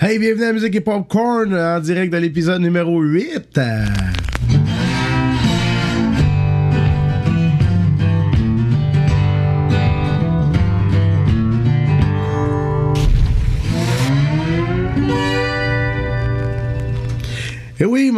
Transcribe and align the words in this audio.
Hey, 0.00 0.20
bienvenue 0.20 0.44
à 0.44 0.52
musique 0.52 0.76
et 0.76 0.80
popcorn 0.80 1.52
en 1.52 1.80
direct 1.80 2.12
de 2.12 2.18
l'épisode 2.18 2.62
numéro 2.62 3.00
8. 3.02 3.58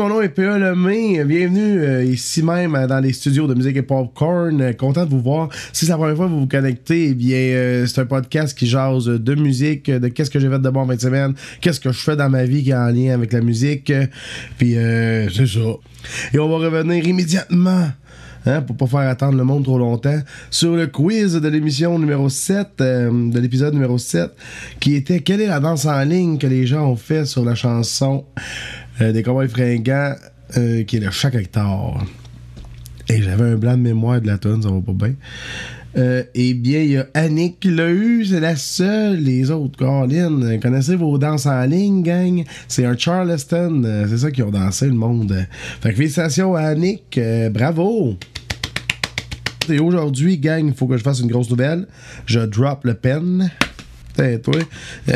Mon 0.01 0.09
nom 0.09 0.23
est 0.23 0.30
P.A. 0.30 0.57
Lemay. 0.57 1.23
Bienvenue 1.27 1.79
euh, 1.83 2.03
ici 2.03 2.43
même 2.43 2.75
euh, 2.75 2.87
dans 2.87 3.01
les 3.01 3.12
studios 3.12 3.46
de 3.46 3.53
musique 3.53 3.77
et 3.77 3.83
popcorn. 3.83 4.59
Euh, 4.62 4.73
content 4.73 5.05
de 5.05 5.11
vous 5.11 5.21
voir. 5.21 5.51
Si 5.75 5.84
c'est 5.84 5.91
la 5.91 5.98
première 5.98 6.16
fois 6.16 6.25
que 6.25 6.30
vous 6.30 6.41
vous 6.41 6.46
connectez, 6.46 7.09
eh 7.09 7.15
bien, 7.15 7.84
c'est 7.87 8.01
un 8.01 8.07
podcast 8.07 8.57
qui 8.57 8.66
jase 8.66 9.05
de 9.05 9.34
musique, 9.34 9.91
de 9.91 10.09
qu'est-ce 10.09 10.30
que 10.30 10.41
j'ai 10.41 10.48
fait 10.48 10.59
de 10.59 10.71
bon 10.71 10.80
en 10.80 10.87
20 10.87 11.01
semaines, 11.02 11.34
qu'est-ce 11.61 11.80
que 11.80 11.93
je 11.93 11.98
fais 11.98 12.16
dans 12.16 12.30
ma 12.30 12.45
vie 12.45 12.65
qui 12.65 12.71
est 12.71 12.75
en 12.75 12.89
lien 12.89 13.12
avec 13.12 13.34
la 13.34 13.42
musique. 13.42 13.92
Puis, 14.56 14.73
c'est 14.73 15.47
ça. 15.47 15.61
Et 16.33 16.39
on 16.39 16.48
va 16.48 16.67
revenir 16.67 17.06
immédiatement. 17.06 17.91
Hein, 18.47 18.62
pour 18.62 18.77
pas 18.77 18.87
faire 18.87 19.11
attendre 19.11 19.37
le 19.37 19.45
monde 19.45 19.65
trop 19.65 19.79
longtemps, 19.79 20.19
sur 20.51 20.75
le 20.75 20.87
quiz 20.87 21.35
de 21.35 21.48
l'émission 21.48 21.98
numéro 21.98 22.31
7, 22.31 22.69
euh, 22.81 23.31
de 23.31 23.39
l'épisode 23.39 23.75
numéro 23.75 23.98
7, 23.98 24.31
qui 24.79 24.95
était 24.95 25.21
Quelle 25.21 25.43
est 25.43 25.47
la 25.47 25.61
danse 25.61 25.85
en 25.85 26.03
ligne 26.05 26.39
que 26.39 26.47
les 26.47 26.67
gens 26.67 26.89
ont 26.91 26.97
fait 26.97 27.27
sur 27.27 27.45
la 27.45 27.55
chanson 27.55 28.25
euh, 29.03 29.12
des 29.12 29.23
Cowboys 29.23 29.48
fringants, 29.48 30.15
euh, 30.57 30.84
qui 30.84 30.97
est 30.97 31.01
le 31.01 31.11
Chaque 31.11 31.34
Hectare. 31.34 32.03
Et 33.11 33.21
j'avais 33.21 33.45
un 33.45 33.57
blanc 33.57 33.77
de 33.77 33.83
mémoire 33.83 34.23
de 34.23 34.27
la 34.27 34.39
tonne, 34.39 34.62
ça 34.62 34.70
va 34.70 34.81
pas 34.81 34.93
bien. 34.93 35.15
Eh 36.34 36.55
bien, 36.55 36.81
il 36.81 36.91
y 36.93 36.97
a 36.97 37.09
Annick 37.15 37.61
qui 37.61 37.70
l'a 37.70 37.91
eu, 37.91 38.25
c'est 38.25 38.39
la 38.39 38.55
seule. 38.55 39.19
Les 39.19 39.51
autres, 39.51 39.77
Colin, 39.77 40.59
connaissez 40.61 40.95
vos 40.95 41.19
danses 41.19 41.47
en 41.47 41.65
ligne, 41.65 42.03
gang? 42.03 42.45
C'est 42.69 42.87
un 42.87 42.97
Charleston, 42.97 43.83
c'est 44.09 44.19
ça 44.19 44.31
qui 44.31 44.43
ont 44.43 44.53
dansé 44.53 44.87
le 44.87 44.95
monde. 44.95 45.47
Fait 45.81 45.91
que 45.91 45.97
félicitations 45.97 46.55
à 46.55 46.62
Annick, 46.62 47.20
bravo! 47.53 48.17
Et 49.71 49.79
aujourd'hui, 49.79 50.39
gang, 50.39 50.67
il 50.67 50.75
faut 50.75 50.87
que 50.87 50.97
je 50.97 51.03
fasse 51.03 51.21
une 51.21 51.29
grosse 51.29 51.51
nouvelle. 51.51 51.87
Je 52.27 52.41
drop 52.41 52.85
le 52.85 52.95
pen. 52.95 53.51
Putain, 54.09 54.39
toi. 54.39 54.55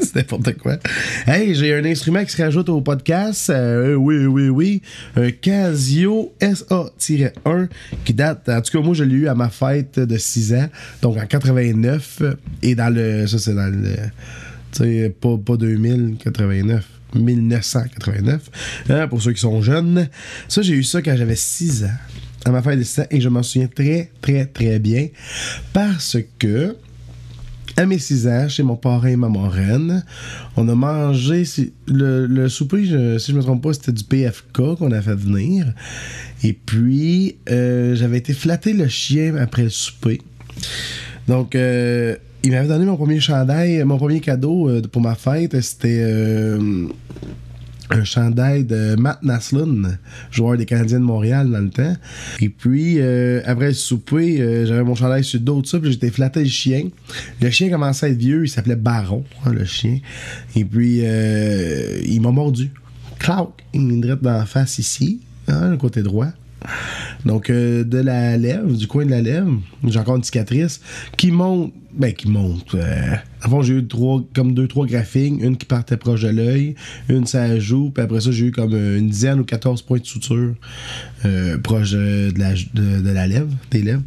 c'est 0.00 0.16
n'importe 0.16 0.56
quoi. 0.58 0.78
Hey, 1.26 1.54
j'ai 1.54 1.74
un 1.74 1.84
instrument 1.84 2.24
qui 2.24 2.32
se 2.32 2.42
rajoute 2.42 2.68
au 2.68 2.80
podcast. 2.80 3.50
Euh, 3.50 3.94
oui, 3.94 4.26
oui, 4.26 4.48
oui. 4.48 4.82
Un 5.16 5.30
Casio 5.30 6.32
SA-1 6.40 7.68
qui 8.04 8.14
date, 8.14 8.48
en 8.48 8.60
tout 8.60 8.78
cas, 8.78 8.84
moi, 8.84 8.94
je 8.94 9.04
l'ai 9.04 9.16
eu 9.16 9.28
à 9.28 9.34
ma 9.34 9.48
fête 9.48 9.98
de 9.98 10.16
6 10.16 10.54
ans, 10.54 10.68
donc 11.02 11.16
en 11.16 11.26
89. 11.26 12.22
Et 12.62 12.74
dans 12.74 12.92
le. 12.92 13.26
Ça, 13.26 13.38
c'est 13.38 13.54
dans 13.54 13.72
le. 13.72 13.94
Tu 14.72 14.84
sais, 14.84 15.14
pas, 15.20 15.36
pas 15.36 15.56
2089. 15.56 16.84
1989, 17.14 18.50
hein, 18.90 19.08
pour 19.08 19.22
ceux 19.22 19.32
qui 19.32 19.40
sont 19.40 19.62
jeunes. 19.62 20.08
Ça, 20.48 20.62
j'ai 20.62 20.74
eu 20.74 20.82
ça 20.82 21.00
quand 21.02 21.16
j'avais 21.16 21.36
6 21.36 21.84
ans, 21.84 21.98
à 22.44 22.50
ma 22.50 22.62
fête 22.62 22.78
de 22.78 22.84
6 22.84 23.00
ans, 23.00 23.06
et 23.10 23.20
je 23.20 23.28
m'en 23.28 23.42
souviens 23.42 23.68
très, 23.68 24.10
très, 24.20 24.46
très 24.46 24.78
bien, 24.78 25.08
parce 25.72 26.16
que 26.38 26.76
à 27.76 27.86
mes 27.86 27.98
6 27.98 28.26
ans, 28.26 28.48
chez 28.48 28.62
mon 28.64 28.76
parrain 28.76 29.08
et 29.08 29.16
ma 29.16 29.28
marraine, 29.28 30.04
on 30.56 30.68
a 30.68 30.74
mangé 30.74 31.44
le, 31.86 32.48
souper, 32.48 32.84
si 33.18 33.32
je 33.32 33.36
me 33.36 33.42
trompe 33.42 33.62
pas, 33.62 33.72
c'était 33.72 33.92
du 33.92 34.04
PFK 34.04 34.76
qu'on 34.78 34.90
a 34.90 35.00
fait 35.00 35.14
venir. 35.14 35.72
Et 36.42 36.54
puis, 36.54 37.36
euh, 37.50 37.94
j'avais 37.94 38.18
été 38.18 38.32
flatter 38.32 38.72
le 38.72 38.88
chien 38.88 39.36
après 39.36 39.62
le 39.62 39.70
souper. 39.70 40.20
Donc, 41.28 41.54
euh, 41.54 42.16
il 42.42 42.52
m'avait 42.52 42.68
donné 42.68 42.84
mon 42.84 42.96
premier 42.96 43.20
chandail, 43.20 43.82
mon 43.84 43.98
premier 43.98 44.20
cadeau 44.20 44.68
euh, 44.68 44.80
pour 44.80 45.02
ma 45.02 45.14
fête, 45.14 45.60
c'était 45.60 46.00
euh, 46.00 46.86
un 47.90 48.04
chandail 48.04 48.64
de 48.64 48.96
Matt 48.96 49.22
Naslund, 49.22 49.98
joueur 50.30 50.56
des 50.56 50.66
Canadiens 50.66 51.00
de 51.00 51.04
Montréal 51.04 51.50
dans 51.50 51.60
le 51.60 51.70
temps. 51.70 51.96
Et 52.40 52.48
puis, 52.48 52.96
euh, 52.98 53.40
après 53.46 53.68
le 53.68 53.74
souper, 53.74 54.40
euh, 54.40 54.66
j'avais 54.66 54.82
mon 54.82 54.94
chandail 54.94 55.24
sur 55.24 55.40
puis 55.40 55.92
j'étais 55.92 56.10
flatté 56.10 56.40
le 56.40 56.48
chien. 56.48 56.88
Le 57.40 57.50
chien 57.50 57.70
commençait 57.70 58.06
à 58.06 58.08
être 58.10 58.18
vieux, 58.18 58.44
il 58.44 58.48
s'appelait 58.48 58.76
Baron, 58.76 59.24
hein, 59.44 59.52
le 59.52 59.64
chien. 59.64 59.98
Et 60.56 60.64
puis, 60.64 61.00
euh, 61.02 62.00
il 62.04 62.20
m'a 62.20 62.30
mordu. 62.30 62.70
Claude, 63.18 63.48
il 63.72 63.80
m'a 63.80 64.00
direct 64.00 64.22
dans 64.22 64.32
la 64.32 64.46
face 64.46 64.78
ici, 64.78 65.20
hein, 65.48 65.70
le 65.70 65.76
côté 65.76 66.02
droit. 66.02 66.28
Donc, 67.24 67.50
euh, 67.50 67.84
de 67.84 67.98
la 67.98 68.36
lèvre, 68.36 68.72
du 68.72 68.86
coin 68.86 69.04
de 69.04 69.10
la 69.10 69.22
lèvre, 69.22 69.50
j'ai 69.86 69.98
encore 69.98 70.16
une 70.16 70.24
cicatrice 70.24 70.80
qui 71.16 71.30
monte. 71.30 71.72
Ben, 71.94 72.12
qui 72.12 72.28
monte. 72.28 72.74
Euh, 72.74 73.16
avant, 73.40 73.62
j'ai 73.62 73.74
eu 73.74 73.86
trois, 73.86 74.22
comme 74.34 74.54
deux, 74.54 74.68
trois 74.68 74.86
graphines. 74.86 75.42
Une 75.42 75.56
qui 75.56 75.66
partait 75.66 75.96
proche 75.96 76.22
de 76.22 76.28
l'œil, 76.28 76.76
une 77.08 77.26
ça 77.26 77.58
joue, 77.58 77.90
puis 77.90 78.04
après 78.04 78.20
ça, 78.20 78.30
j'ai 78.30 78.46
eu 78.46 78.52
comme 78.52 78.72
euh, 78.72 78.98
une 78.98 79.08
dizaine 79.08 79.40
ou 79.40 79.44
14 79.44 79.82
points 79.82 79.98
de 79.98 80.06
suture 80.06 80.54
euh, 81.24 81.58
proche 81.58 81.92
euh, 81.94 82.30
de 82.30 82.38
la, 82.38 82.52
de, 82.52 83.00
de 83.02 83.10
la 83.10 83.26
lèvre, 83.26 83.48
des 83.70 83.82
lèvres. 83.82 84.02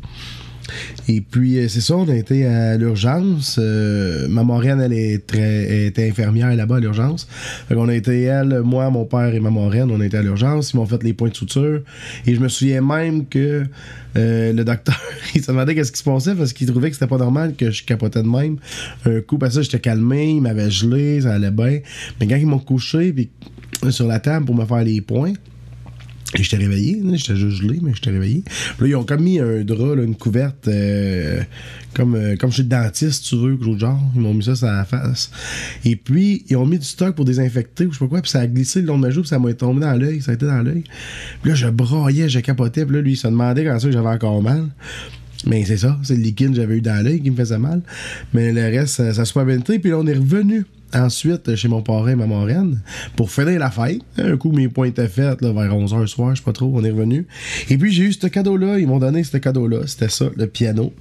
Et 1.07 1.21
puis, 1.21 1.57
euh, 1.57 1.67
c'est 1.67 1.81
ça, 1.81 1.97
on 1.97 2.07
a 2.09 2.15
été 2.15 2.45
à 2.45 2.77
l'urgence. 2.77 3.57
Euh, 3.59 4.27
ma 4.27 4.43
moraine, 4.43 4.79
elle 4.81 4.93
est 4.93 5.25
très, 5.25 5.87
était 5.87 6.09
infirmière 6.09 6.55
là-bas 6.55 6.77
à 6.77 6.79
l'urgence. 6.79 7.27
Fait 7.67 7.75
qu'on 7.75 7.89
a 7.89 7.95
été, 7.95 8.23
elle, 8.23 8.61
moi, 8.63 8.89
mon 8.89 9.05
père 9.05 9.33
et 9.33 9.39
ma 9.39 9.49
moraine, 9.49 9.91
on 9.91 9.99
a 9.99 10.05
été 10.05 10.17
à 10.17 10.21
l'urgence. 10.21 10.71
Ils 10.73 10.77
m'ont 10.77 10.85
fait 10.85 11.01
les 11.03 11.13
points 11.13 11.29
de 11.29 11.35
suture. 11.35 11.81
Et 12.25 12.35
je 12.35 12.39
me 12.39 12.47
souviens 12.47 12.81
même 12.81 13.25
que 13.25 13.63
euh, 14.17 14.53
le 14.53 14.63
docteur, 14.63 14.99
il 15.35 15.41
se 15.41 15.51
demandait 15.51 15.75
qu'est-ce 15.75 15.91
qui 15.91 15.99
se 15.99 16.03
passait 16.03 16.35
parce 16.35 16.53
qu'il 16.53 16.67
trouvait 16.67 16.89
que 16.89 16.95
c'était 16.95 17.07
pas 17.07 17.17
normal 17.17 17.55
que 17.55 17.71
je 17.71 17.83
capotais 17.83 18.21
de 18.23 18.27
même. 18.27 18.57
Un 19.05 19.21
coup, 19.21 19.37
parce 19.37 19.55
que 19.55 19.61
j'étais 19.61 19.79
calmé, 19.79 20.31
il 20.31 20.41
m'avait 20.41 20.69
gelé, 20.69 21.21
ça 21.21 21.33
allait 21.33 21.51
bien. 21.51 21.79
Mais 22.19 22.27
quand 22.27 22.35
ils 22.35 22.47
m'ont 22.47 22.59
couché 22.59 23.13
puis, 23.13 23.29
sur 23.89 24.07
la 24.07 24.19
table 24.19 24.45
pour 24.45 24.55
me 24.55 24.65
faire 24.65 24.83
les 24.83 25.01
points, 25.01 25.33
j'étais 26.35 26.57
réveillé, 26.57 27.01
j'étais 27.13 27.35
juste 27.35 27.61
gelé, 27.61 27.79
mais 27.81 27.91
j'étais 27.93 28.11
réveillé. 28.11 28.43
Puis 28.77 28.81
là, 28.81 28.87
ils 28.87 28.95
ont 28.95 29.03
comme 29.03 29.21
mis 29.21 29.39
un 29.39 29.63
drap, 29.63 29.95
une 29.95 30.15
couverte, 30.15 30.67
euh, 30.67 31.41
comme, 31.93 32.15
euh, 32.15 32.35
comme 32.37 32.51
chez 32.51 32.63
le 32.63 32.69
dentiste, 32.69 33.25
tu 33.25 33.35
veux, 33.35 33.57
de 33.57 33.79
genre. 33.79 33.99
Ils 34.15 34.21
m'ont 34.21 34.33
mis 34.33 34.43
ça 34.43 34.55
sur 34.55 34.67
la 34.67 34.85
face. 34.85 35.31
Et 35.83 35.95
puis, 35.95 36.45
ils 36.49 36.55
ont 36.55 36.65
mis 36.65 36.79
du 36.79 36.85
stock 36.85 37.15
pour 37.15 37.25
désinfecter, 37.25 37.85
ou 37.85 37.91
je 37.91 37.97
sais 37.97 38.05
pas 38.05 38.09
quoi, 38.09 38.21
puis 38.21 38.31
ça 38.31 38.39
a 38.39 38.47
glissé 38.47 38.81
le 38.81 38.87
long 38.87 38.97
de 38.97 39.01
ma 39.01 39.09
joue, 39.09 39.21
puis 39.21 39.29
ça 39.29 39.39
m'a 39.39 39.53
tombé 39.53 39.81
dans 39.81 39.93
l'œil, 39.93 40.21
ça 40.21 40.31
a 40.31 40.33
été 40.35 40.45
dans 40.45 40.61
l'œil. 40.61 40.83
Puis 41.41 41.51
là, 41.51 41.55
je 41.55 41.67
braillais, 41.67 42.29
je 42.29 42.39
capotais, 42.39 42.85
puis 42.85 42.95
là, 42.95 43.01
lui, 43.01 43.13
il 43.13 43.17
se 43.17 43.27
demandait 43.27 43.65
quand 43.65 43.79
ça 43.79 43.87
que 43.87 43.93
j'avais 43.93 44.07
encore 44.07 44.41
mal. 44.41 44.67
Mais 45.47 45.65
c'est 45.65 45.77
ça, 45.77 45.97
c'est 46.03 46.15
le 46.15 46.21
liquide 46.21 46.49
que 46.49 46.55
j'avais 46.55 46.77
eu 46.77 46.81
dans 46.81 47.03
l'œil 47.03 47.21
qui 47.21 47.31
me 47.31 47.35
faisait 47.35 47.57
mal. 47.57 47.81
Mais 48.33 48.51
le 48.53 48.61
reste, 48.61 48.95
ça, 48.95 49.13
ça 49.13 49.21
a 49.21 49.25
super 49.25 49.45
bien. 49.45 49.59
Puis 49.59 49.89
là, 49.89 49.97
on 49.97 50.05
est 50.05 50.13
revenu 50.13 50.65
ensuite 50.93 51.55
chez 51.55 51.67
mon 51.67 51.81
parrain 51.81 52.11
et 52.11 52.15
ma 52.15 52.27
marraine 52.27 52.81
pour 53.15 53.31
finir 53.31 53.59
la 53.59 53.71
fête. 53.71 54.01
Un 54.17 54.37
coup, 54.37 54.51
mes 54.51 54.67
points 54.67 54.87
étaient 54.87 55.07
faits 55.07 55.41
là, 55.41 55.51
vers 55.51 55.75
11h 55.75 55.99
le 55.99 56.07
soir, 56.07 56.35
je 56.35 56.41
sais 56.41 56.45
pas 56.45 56.53
trop, 56.53 56.71
on 56.73 56.83
est 56.83 56.91
revenu. 56.91 57.27
Et 57.69 57.77
puis, 57.77 57.91
j'ai 57.91 58.03
eu 58.03 58.13
ce 58.13 58.27
cadeau-là. 58.27 58.79
Ils 58.79 58.87
m'ont 58.87 58.99
donné 58.99 59.23
ce 59.23 59.37
cadeau-là. 59.37 59.87
C'était 59.87 60.09
ça, 60.09 60.25
le 60.35 60.47
piano. 60.47 60.93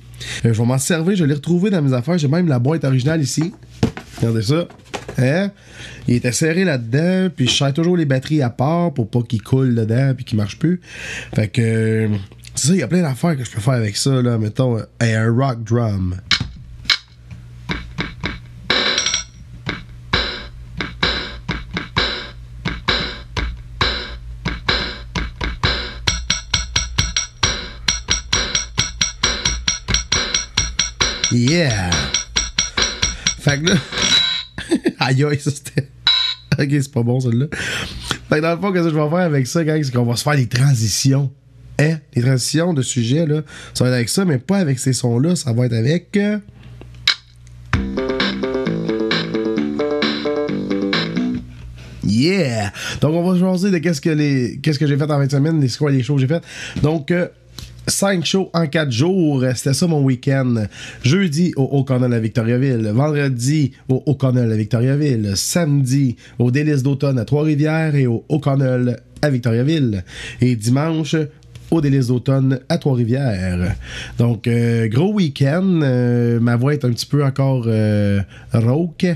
Euh, 0.45 0.53
je 0.53 0.61
vais 0.61 0.67
m'en 0.67 0.79
servir, 0.79 1.17
je 1.17 1.25
l'ai 1.25 1.35
retrouvé 1.35 1.71
dans 1.71 1.83
mes 1.83 1.93
affaires. 1.93 2.19
J'ai 2.19 2.29
même 2.29 2.49
la 2.49 2.59
boîte 2.59 2.85
originale 2.85 3.23
ici. 3.23 3.53
Regardez 4.19 4.43
ça. 4.43 4.69
Hein? 5.19 5.51
Il 6.09 6.15
était 6.15 6.33
serré 6.33 6.65
là-dedans, 6.65 7.31
puis 7.35 7.49
je 7.49 7.55
serre 7.55 7.73
toujours 7.73 7.97
les 7.97 8.05
batteries 8.05 8.43
à 8.43 8.51
part 8.51 8.93
pour 8.93 9.09
pas 9.09 9.23
qu'il 9.23 9.43
coule 9.43 9.75
dedans 9.75 10.13
puis 10.15 10.25
qu'il 10.25 10.37
marche 10.37 10.59
plus. 10.59 10.81
Fait 11.35 11.49
que 11.49 11.61
euh, 11.61 12.09
c'est 12.55 12.69
ça, 12.69 12.75
il 12.75 12.81
y 12.81 12.83
a 12.83 12.89
plein 12.89 13.03
d'affaires 13.03 13.37
que 13.37 13.45
je 13.45 13.51
peux 13.51 13.61
faire 13.61 13.75
avec 13.75 13.97
ça, 13.97 14.23
là. 14.23 14.39
Mettons, 14.39 14.79
euh, 14.79 14.83
un 15.01 15.33
rock 15.33 15.65
drum. 15.65 16.17
Yeah! 31.33 31.91
Fait 33.39 33.61
que 33.61 33.71
là. 33.71 33.77
aïe 34.99 35.25
aïe, 35.25 35.41
ça 35.41 35.51
c'était. 35.51 35.89
ok, 36.59 36.69
c'est 36.71 36.93
pas 36.93 37.03
bon 37.03 37.21
celle-là. 37.21 37.47
Fait 38.29 38.37
que 38.37 38.41
dans 38.41 38.55
le 38.55 38.61
fond, 38.61 38.73
qu'est-ce 38.73 38.85
que 38.85 38.91
je 38.91 38.95
vais 38.95 39.09
faire 39.09 39.19
avec 39.19 39.47
ça, 39.47 39.65
gang, 39.65 39.83
c'est 39.83 39.93
qu'on 39.93 40.05
va 40.05 40.17
se 40.17 40.23
faire 40.23 40.37
des 40.37 40.47
transitions. 40.49 41.31
Hein? 41.79 41.99
Les 42.15 42.23
transitions 42.23 42.75
de 42.75 42.83
sujets, 42.83 43.27
là. 43.27 43.43
Ça 43.75 43.85
va 43.85 43.91
être 43.91 43.97
avec 43.97 44.09
ça, 44.09 44.25
mais 44.25 44.39
pas 44.39 44.59
avec 44.59 44.79
ces 44.79 44.93
sons-là. 44.93 45.37
Ça 45.37 45.53
va 45.53 45.67
être 45.67 45.73
avec. 45.73 46.17
euh, 46.17 46.39
Yeah! 52.05 52.73
Donc, 53.01 53.15
on 53.15 53.31
va 53.31 53.39
jaser 53.39 53.71
de 53.71 53.79
qu'est-ce 53.79 54.01
que 54.01 54.11
les 54.11 54.59
qu'est-ce 54.63 54.79
que 54.79 54.87
j'ai 54.87 54.97
fait 54.97 55.05
en 55.05 55.19
20 55.19 55.31
semaines, 55.31 55.61
les 55.61 55.69
quoi 55.69 55.91
les 55.91 56.03
shows 56.03 56.15
que 56.17 56.21
j'ai 56.23 56.27
fait. 56.27 56.43
Donc, 56.83 57.11
euh, 57.11 57.29
5 57.91 58.25
shows 58.25 58.51
en 58.55 58.67
4 58.67 58.91
jours, 58.91 59.45
c'était 59.55 59.75
ça 59.75 59.87
mon 59.87 60.03
week-end. 60.03 60.67
Jeudi 61.03 61.53
au 61.57 61.65
O'Connell 61.65 62.13
à 62.13 62.21
Victoriaville, 62.21 62.91
vendredi 62.95 63.73
au 63.89 64.03
O'Connell 64.07 64.51
à 64.53 64.57
Victoriaville, 64.57 65.33
samedi 65.35 66.17
au 66.39 66.51
Délices 66.51 66.83
d'automne 66.83 67.19
à 67.19 67.25
Trois-Rivières 67.25 67.97
et 67.97 68.07
au 68.07 68.25
O'Connell 68.29 69.01
à 69.23 69.31
Victoriaville. 69.31 70.05
Et 70.41 70.57
dimanche, 70.57 71.17
au 71.71 71.81
délice 71.81 72.09
d'automne 72.09 72.61
à 72.69 72.79
Trois-Rivières. 72.79 73.75
Donc, 74.19 74.47
euh, 74.47 74.89
gros 74.89 75.13
week-end. 75.13 75.81
Euh, 75.83 76.41
ma 76.41 76.57
voix 76.57 76.73
est 76.75 76.85
un 76.85 76.91
petit 76.91 77.07
peu 77.07 77.25
encore 77.25 77.65
euh, 77.67 78.21
rauque. 78.53 79.07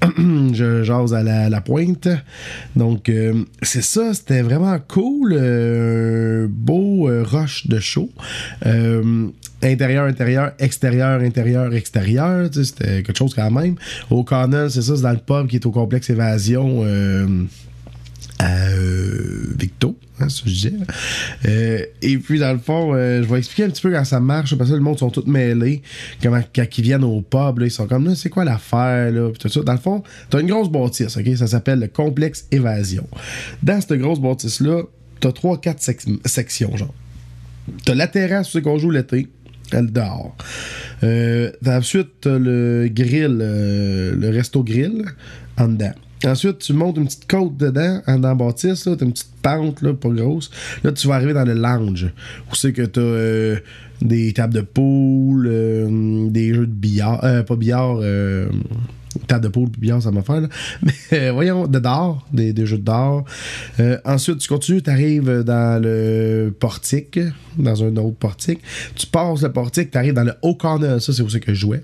je 0.18 0.82
jase 0.84 1.12
à 1.12 1.22
la, 1.22 1.60
pointe. 1.60 2.08
Donc, 2.76 3.10
c'est 3.62 3.82
ça. 3.82 4.14
C'était 4.14 4.42
vraiment 4.42 4.78
cool. 4.86 5.36
beau 6.48 7.10
rush 7.24 7.66
de 7.66 7.80
show. 7.80 8.08
intérieur, 9.60 10.04
intérieur, 10.04 10.52
extérieur, 10.60 11.20
intérieur, 11.20 11.74
extérieur. 11.74 12.48
C'était 12.52 13.02
quelque 13.02 13.18
chose 13.18 13.34
quand 13.34 13.50
même. 13.50 13.74
Au 14.08 14.22
Connell, 14.22 14.70
c'est 14.70 14.82
ça, 14.82 14.94
c'est 14.94 15.02
dans 15.02 15.10
le 15.10 15.16
pub 15.16 15.48
qui 15.48 15.56
est 15.56 15.66
au 15.66 15.72
complexe 15.72 16.10
Évasion 16.10 16.84
à 18.38 18.68
Victo. 19.58 19.96
Hein. 20.20 20.28
Euh, 21.46 21.84
et 22.02 22.18
puis, 22.18 22.38
dans 22.38 22.52
le 22.52 22.58
fond, 22.58 22.94
euh, 22.94 23.22
je 23.22 23.28
vais 23.28 23.38
expliquer 23.38 23.64
un 23.64 23.70
petit 23.70 23.82
peu 23.82 23.90
comment 23.90 24.04
ça 24.04 24.20
marche, 24.20 24.56
parce 24.56 24.70
que 24.70 24.74
le 24.74 24.80
monde 24.80 24.98
sont 24.98 25.10
tous 25.10 25.26
mêlés. 25.26 25.82
Comment, 26.22 26.40
quand 26.54 26.64
ils 26.78 26.82
viennent 26.84 27.04
au 27.04 27.20
pub, 27.20 27.58
là, 27.58 27.66
ils 27.66 27.70
sont 27.70 27.86
comme, 27.86 28.06
là, 28.06 28.14
c'est 28.14 28.30
quoi 28.30 28.44
l'affaire. 28.44 29.12
Dans 29.12 29.72
le 29.72 29.78
fond, 29.78 30.02
t'as 30.30 30.40
une 30.40 30.48
grosse 30.48 30.70
bâtisse, 30.70 31.16
OK? 31.16 31.36
Ça 31.36 31.46
s'appelle 31.46 31.80
le 31.80 31.88
complexe 31.88 32.46
évasion. 32.50 33.06
Dans 33.62 33.80
cette 33.80 33.94
grosse 33.94 34.20
bâtisse-là, 34.20 34.82
t'as 35.20 35.32
trois, 35.32 35.60
quatre 35.60 35.82
sections, 36.24 36.76
genre. 36.76 36.94
T'as 37.84 37.94
la 37.94 38.06
terrasse, 38.06 38.50
c'est 38.52 38.62
qu'on 38.62 38.78
joue 38.78 38.90
l'été, 38.90 39.28
elle 39.72 39.92
dehors. 39.92 40.36
Euh, 41.02 41.50
ensuite, 41.66 42.26
le 42.26 42.88
grill, 42.90 43.38
euh, 43.40 44.14
le 44.16 44.30
resto 44.30 44.62
grill, 44.62 45.04
en 45.58 45.68
dedans. 45.68 45.92
Ensuite, 46.24 46.58
tu 46.58 46.72
montes 46.72 46.96
une 46.96 47.06
petite 47.06 47.28
côte 47.28 47.56
dedans, 47.56 48.00
dans 48.06 48.18
la 48.28 48.34
bâtisse, 48.34 48.84
t'as 48.84 49.04
une 49.04 49.12
petite 49.12 49.30
pente, 49.42 49.82
là, 49.82 49.94
pas 49.94 50.08
grosse. 50.08 50.50
Là, 50.82 50.92
tu 50.92 51.06
vas 51.06 51.14
arriver 51.14 51.32
dans 51.32 51.44
le 51.44 51.54
lounge, 51.54 52.12
où 52.50 52.54
c'est 52.54 52.72
que 52.72 52.82
t'as 52.82 53.00
euh, 53.00 53.58
des 54.02 54.32
tables 54.32 54.54
de 54.54 54.60
poule, 54.62 55.46
euh, 55.48 56.28
des 56.28 56.54
jeux 56.54 56.66
de 56.66 56.72
billard, 56.72 57.24
euh, 57.24 57.42
pas 57.42 57.56
billard, 57.56 57.98
table 59.26 59.44
de 59.44 59.48
poule, 59.48 59.68
billard, 59.78 60.02
ça 60.02 60.10
m'a 60.10 60.22
fait, 60.22 60.40
là. 60.40 60.48
Mais 61.12 61.30
voyons, 61.30 61.66
de 61.66 61.78
d'or, 61.78 62.26
des, 62.32 62.54
jeux 62.66 62.78
de 62.78 62.82
d'or. 62.82 63.24
ensuite, 64.04 64.38
tu 64.38 64.48
continues, 64.48 64.82
tu 64.82 64.90
arrives 64.90 65.42
dans 65.44 65.82
le 65.82 66.54
portique, 66.58 67.18
dans 67.56 67.82
un 67.82 67.96
autre 67.96 68.16
portique. 68.16 68.60
Tu 68.94 69.06
passes 69.06 69.42
le 69.42 69.52
portique, 69.52 69.90
tu 69.90 69.98
arrives 69.98 70.14
dans 70.14 70.24
le 70.24 70.34
O'Connell, 70.42 71.00
ça 71.00 71.12
c'est 71.12 71.22
où 71.22 71.28
c'est 71.28 71.40
que 71.40 71.54
je 71.54 71.60
jouais. 71.60 71.82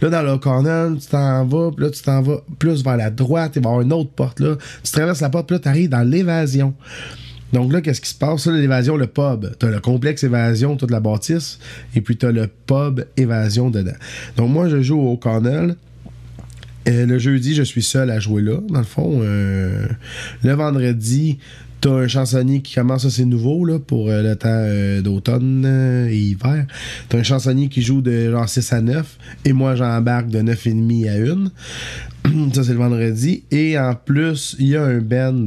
Là, 0.00 0.08
dans 0.08 0.22
le 0.22 0.30
O'Connell, 0.30 0.96
tu 1.00 1.08
t'en 1.08 1.44
vas, 1.44 1.70
puis 1.70 1.84
là, 1.84 1.90
tu 1.90 2.02
t'en 2.02 2.22
vas 2.22 2.42
plus 2.58 2.82
vers 2.82 2.96
la 2.96 3.10
droite, 3.10 3.52
il 3.56 3.62
va 3.62 3.68
y 3.68 3.72
avoir 3.72 3.82
une 3.82 3.92
autre 3.92 4.10
porte 4.10 4.40
là. 4.40 4.56
Tu 4.82 4.92
traverses 4.92 5.20
la 5.20 5.30
porte, 5.30 5.46
puis 5.46 5.56
là, 5.56 5.60
tu 5.60 5.68
arrives 5.68 5.88
dans 5.88 6.08
l'évasion. 6.08 6.74
Donc 7.52 7.72
là, 7.72 7.80
qu'est-ce 7.80 8.00
qui 8.00 8.10
se 8.10 8.14
passe? 8.14 8.46
L'évasion, 8.46 8.96
le 8.96 9.06
pub. 9.06 9.56
Tu 9.58 9.66
as 9.66 9.70
le 9.70 9.80
complexe 9.80 10.22
évasion, 10.22 10.76
toute 10.76 10.90
la 10.90 11.00
bâtisse, 11.00 11.58
et 11.94 12.00
puis 12.00 12.16
tu 12.16 12.26
as 12.26 12.32
le 12.32 12.46
pub 12.66 13.04
évasion 13.16 13.70
dedans. 13.70 13.96
Donc 14.36 14.50
moi, 14.50 14.68
je 14.68 14.80
joue 14.82 15.00
au 15.00 15.12
O'Connell. 15.12 15.76
Et 16.90 17.06
le 17.06 17.18
jeudi, 17.18 17.54
je 17.54 17.62
suis 17.62 17.82
seul 17.82 18.10
à 18.10 18.18
jouer 18.18 18.42
là, 18.42 18.58
dans 18.68 18.80
le 18.80 18.84
fond. 18.84 19.20
Euh, 19.22 19.86
le 20.42 20.52
vendredi, 20.52 21.38
T'as 21.80 21.92
un 21.92 22.08
chansonnier 22.08 22.60
qui 22.60 22.74
commence, 22.74 23.04
ça 23.04 23.10
c'est 23.10 23.24
nouveau 23.24 23.64
là, 23.64 23.78
pour 23.78 24.10
euh, 24.10 24.22
le 24.22 24.36
temps 24.36 24.48
euh, 24.50 25.00
d'automne 25.00 25.64
euh, 25.64 26.08
et 26.10 26.18
hiver. 26.18 26.66
T'as 27.08 27.18
un 27.18 27.22
chansonnier 27.22 27.68
qui 27.68 27.80
joue 27.80 28.02
de 28.02 28.30
genre 28.30 28.46
6 28.46 28.72
à 28.74 28.82
9 28.82 29.18
et 29.46 29.54
moi 29.54 29.76
j'embarque 29.76 30.28
de 30.28 30.40
9,5 30.40 31.08
à 31.08 32.28
1. 32.28 32.50
ça 32.52 32.64
c'est 32.64 32.72
le 32.72 32.78
vendredi. 32.78 33.44
Et 33.50 33.78
en 33.78 33.94
plus, 33.94 34.56
il 34.58 34.68
y 34.68 34.76
a 34.76 34.84
un 34.84 34.98
band 34.98 35.46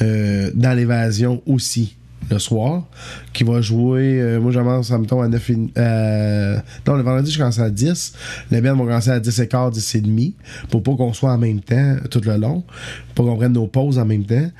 dans 0.00 0.76
l'évasion 0.76 1.42
aussi 1.46 1.97
le 2.30 2.38
soir 2.38 2.84
qui 3.32 3.44
va 3.44 3.60
jouer 3.60 4.38
moi 4.40 4.52
j'avance 4.52 4.90
mettons 4.90 5.22
à 5.22 5.28
9 5.28 5.50
non 5.50 6.96
le 6.96 7.02
vendredi 7.02 7.30
je 7.30 7.38
commence 7.38 7.58
à 7.58 7.70
10 7.70 8.12
les 8.50 8.60
bands 8.60 8.76
vont 8.76 8.84
commencer 8.84 9.10
à 9.10 9.20
10 9.20 9.40
et 9.40 9.48
quart 9.48 9.70
10 9.70 9.94
et 9.94 10.00
demi 10.00 10.34
pour 10.70 10.82
pas 10.82 10.94
qu'on 10.94 11.12
soit 11.12 11.32
en 11.32 11.38
même 11.38 11.60
temps 11.60 11.96
tout 12.10 12.20
le 12.24 12.36
long 12.36 12.64
pour 13.14 13.26
qu'on 13.26 13.36
prenne 13.36 13.52
nos 13.52 13.66
pauses 13.66 13.98
en 13.98 14.04
même 14.04 14.24
temps 14.24 14.50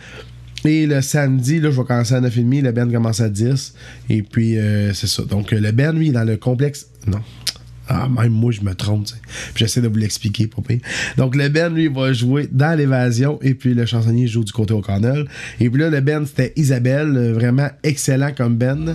et 0.64 0.86
le 0.86 1.00
samedi, 1.02 1.60
là, 1.60 1.70
je 1.70 1.80
vais 1.80 1.86
commencer 1.86 2.14
à 2.14 2.20
9h30, 2.20 2.62
le 2.62 2.72
Ben 2.72 2.90
commence 2.90 3.20
à 3.20 3.28
10. 3.28 3.74
Et 4.10 4.22
puis, 4.22 4.58
euh, 4.58 4.92
c'est 4.92 5.06
ça. 5.06 5.22
Donc, 5.22 5.52
le 5.52 5.70
Ben, 5.72 5.96
lui, 5.96 6.10
dans 6.10 6.24
le 6.24 6.36
complexe. 6.36 6.88
Non. 7.06 7.20
Ah, 7.88 8.08
même 8.08 8.32
moi, 8.32 8.52
je 8.52 8.60
me 8.60 8.74
trompe, 8.74 9.06
j'essaie 9.54 9.80
de 9.80 9.88
vous 9.88 9.96
l'expliquer, 9.96 10.46
pour 10.46 10.62
Donc, 11.16 11.34
le 11.34 11.48
Ben, 11.48 11.74
lui, 11.74 11.88
va 11.88 12.12
jouer 12.12 12.48
dans 12.50 12.76
l'évasion. 12.76 13.38
Et 13.42 13.54
puis, 13.54 13.74
le 13.74 13.86
chansonnier 13.86 14.26
joue 14.26 14.44
du 14.44 14.52
côté 14.52 14.74
au 14.74 14.80
cornel. 14.80 15.26
Et 15.60 15.70
puis 15.70 15.80
là, 15.80 15.88
le 15.90 16.00
Ben, 16.00 16.26
c'était 16.26 16.52
Isabelle. 16.56 17.16
Euh, 17.16 17.32
vraiment 17.32 17.68
excellent 17.82 18.32
comme 18.36 18.56
Ben. 18.56 18.94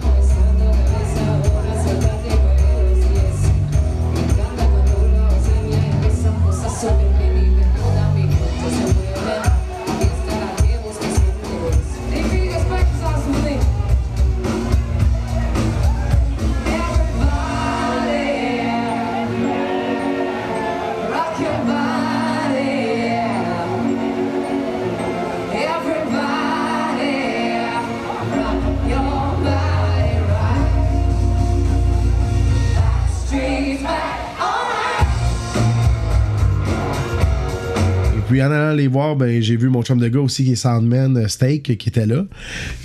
En 38.52 38.63
voir, 38.88 39.16
ben, 39.16 39.42
j'ai 39.42 39.56
vu 39.56 39.70
mon 39.70 39.84
chum 39.84 40.00
de 40.00 40.08
gars 40.08 40.20
aussi 40.20 40.44
qui 40.44 40.54
est 40.54 40.56
Sandman 40.56 41.18
euh, 41.18 41.28
Steak 41.28 41.78
qui 41.78 41.90
était 41.90 42.06
là. 42.06 42.26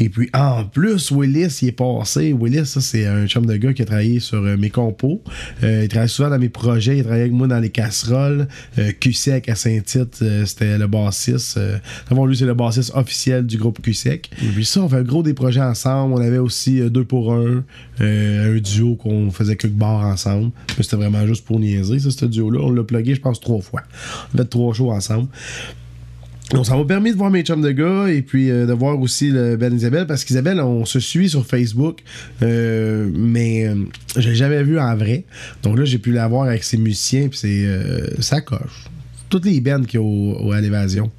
Et 0.00 0.08
puis 0.08 0.28
en 0.34 0.64
plus, 0.64 1.10
Willis, 1.10 1.58
il 1.62 1.68
est 1.68 1.72
passé. 1.72 2.34
Willis, 2.38 2.66
ça, 2.66 2.80
c'est 2.80 3.06
un 3.06 3.26
chum 3.26 3.46
de 3.46 3.56
gars 3.56 3.72
qui 3.72 3.82
a 3.82 3.84
travaillé 3.84 4.20
sur 4.20 4.38
euh, 4.38 4.56
mes 4.56 4.70
compos. 4.70 5.22
Euh, 5.62 5.82
il 5.84 5.88
travaille 5.88 6.08
souvent 6.08 6.30
dans 6.30 6.38
mes 6.38 6.48
projets. 6.48 6.98
Il 6.98 7.02
travaille 7.02 7.22
avec 7.22 7.32
moi 7.32 7.46
dans 7.46 7.58
les 7.58 7.70
casseroles. 7.70 8.48
QSEC 9.00 9.48
à 9.48 9.54
Saint-Tite, 9.54 10.22
c'était 10.44 10.78
le 10.78 10.86
bassiste. 10.86 11.58
D'abord, 12.08 12.26
lui, 12.26 12.36
c'est 12.36 12.46
le 12.46 12.54
bassiste 12.54 12.92
officiel 12.94 13.46
du 13.46 13.56
groupe 13.56 13.80
QSEC. 13.80 14.30
Et 14.42 14.46
puis 14.46 14.64
ça, 14.64 14.82
on 14.82 14.88
fait 14.88 14.96
un 14.96 15.02
gros 15.02 15.22
des 15.22 15.34
projets 15.34 15.60
ensemble. 15.60 16.14
On 16.14 16.20
avait 16.20 16.38
aussi 16.38 16.80
deux 16.90 17.04
pour 17.04 17.32
un, 17.32 17.64
un 18.00 18.56
duo 18.58 18.96
qu'on 18.96 19.30
faisait 19.30 19.56
quelques 19.56 19.74
bars 19.74 20.04
ensemble. 20.04 20.50
C'était 20.80 20.96
vraiment 20.96 21.26
juste 21.26 21.44
pour 21.44 21.58
niaiser, 21.58 21.98
ça, 21.98 22.10
ce 22.10 22.26
duo-là. 22.26 22.60
On 22.62 22.70
l'a 22.70 22.84
plugué, 22.84 23.14
je 23.14 23.20
pense, 23.20 23.40
trois 23.40 23.60
fois. 23.60 23.82
On 24.34 24.38
a 24.38 24.42
fait 24.42 24.48
trois 24.48 24.74
shows 24.74 24.90
ensemble. 24.90 25.28
Donc, 26.50 26.64
ça 26.64 26.76
m'a 26.76 26.84
permis 26.84 27.12
de 27.12 27.16
voir 27.16 27.30
mes 27.30 27.42
chums 27.42 27.60
de 27.60 27.70
gars 27.70 28.08
et 28.08 28.22
puis 28.22 28.50
euh, 28.50 28.64
de 28.64 28.72
voir 28.72 28.98
aussi 28.98 29.30
le 29.30 29.56
Ben 29.56 29.74
Isabelle 29.74 30.06
parce 30.06 30.24
qu'Isabelle, 30.24 30.60
on 30.60 30.86
se 30.86 30.98
suit 30.98 31.28
sur 31.28 31.46
Facebook, 31.46 31.98
euh, 32.42 33.10
mais 33.14 33.66
euh, 33.66 33.74
je 34.16 34.30
l'ai 34.30 34.34
jamais 34.34 34.62
vu 34.62 34.78
en 34.78 34.96
vrai. 34.96 35.24
Donc 35.62 35.78
là, 35.78 35.84
j'ai 35.84 35.98
pu 35.98 36.10
la 36.10 36.26
voir 36.26 36.44
avec 36.44 36.64
ses 36.64 36.78
musiciens 36.78 37.28
puis 37.28 37.38
c'est 37.38 37.66
ça 38.20 38.40
coche. 38.40 38.86
Toutes 39.28 39.44
les 39.44 39.60
bands 39.60 39.82
qui 39.82 39.98
ont 39.98 40.50
à 40.52 40.60
l'évasion 40.60 41.10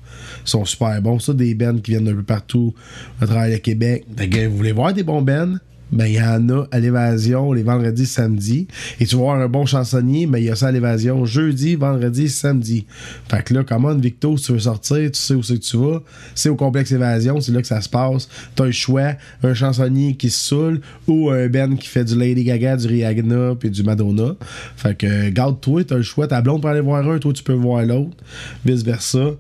sont 0.46 0.66
super 0.66 1.00
bons. 1.02 1.20
Ça, 1.20 1.34
des 1.34 1.54
bands 1.54 1.78
qui 1.78 1.92
viennent 1.92 2.06
d'un 2.06 2.16
peu 2.16 2.24
partout 2.24 2.74
à 3.22 3.28
travers 3.28 3.50
le 3.50 3.58
Québec. 3.58 4.06
Vous 4.10 4.58
voulez 4.58 4.72
voir 4.72 4.94
des 4.94 5.04
bons 5.04 5.22
bands? 5.22 5.58
Ben 5.92 6.06
il 6.06 6.16
y 6.16 6.22
en 6.22 6.50
a 6.50 6.68
à 6.72 6.80
l'évasion 6.80 7.52
les 7.54 7.64
vendredis, 7.64 8.06
samedis. 8.06 8.68
Et 9.00 9.06
tu 9.06 9.16
vas 9.16 9.22
voir 9.22 9.40
un 9.40 9.48
bon 9.48 9.66
chansonnier, 9.66 10.28
ben 10.28 10.38
il 10.38 10.46
y 10.46 10.50
a 10.50 10.56
ça 10.56 10.68
à 10.68 10.72
l'évasion 10.72 11.26
jeudi, 11.26 11.76
vendredi, 11.76 12.30
samedi. 12.30 12.86
Fait 13.30 13.44
que 13.44 13.54
là, 13.54 13.64
comment 13.64 13.94
Victo, 13.96 14.38
si 14.38 14.46
tu 14.46 14.52
veux 14.54 14.60
sortir, 14.60 15.12
tu 15.12 15.20
sais 15.20 15.34
où 15.34 15.44
c'est 15.44 15.56
que 15.56 15.64
tu 15.64 15.78
vas. 15.78 16.02
C'est 16.36 16.50
au 16.50 16.56
complexe 16.56 16.92
évasion, 16.92 17.42
c'est 17.42 17.52
là 17.52 17.62
que 17.62 17.68
ça 17.68 17.82
se 17.82 17.90
passe. 17.90 18.30
T'as 18.56 18.66
un 18.66 18.72
choix, 18.72 19.14
un 19.44 19.54
chansonnier 19.54 20.16
qui 20.16 20.30
se 20.30 20.40
saoule 20.48 20.82
ou 21.08 21.30
un 21.30 21.48
Ben 21.48 21.78
qui 21.78 21.88
fait 21.88 22.06
du 22.06 22.18
Lady 22.18 22.44
Gaga, 22.44 22.78
du 22.78 22.88
Rihanna 22.88 23.56
puis 23.60 23.70
du 23.70 23.84
Madonna. 23.84 24.36
Fait 24.76 24.96
que 24.96 25.30
garde-toi, 25.30 25.84
t'as 25.84 25.98
le 25.98 26.04
choix. 26.04 26.28
Ta 26.28 26.42
blonde 26.42 26.62
pour 26.62 26.70
aller 26.70 26.82
voir 26.82 27.08
un, 27.08 27.20
toi 27.20 27.34
tu 27.34 27.44
peux 27.44 27.54
voir 27.54 27.84
l'autre. 27.86 28.18
Vice 28.66 28.84
versa. 28.84 29.32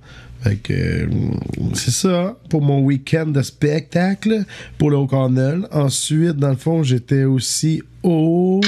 Euh, 0.47 1.07
c'est 1.73 1.91
ça 1.91 2.37
pour 2.49 2.61
mon 2.61 2.81
week-end 2.81 3.27
de 3.27 3.41
spectacle 3.41 4.45
pour 4.77 4.89
le 4.89 4.97
O'Connell. 4.97 5.67
Ensuite, 5.71 6.37
dans 6.37 6.49
le 6.49 6.55
fond, 6.55 6.83
j'étais 6.83 7.23
aussi 7.23 7.81
au. 8.03 8.61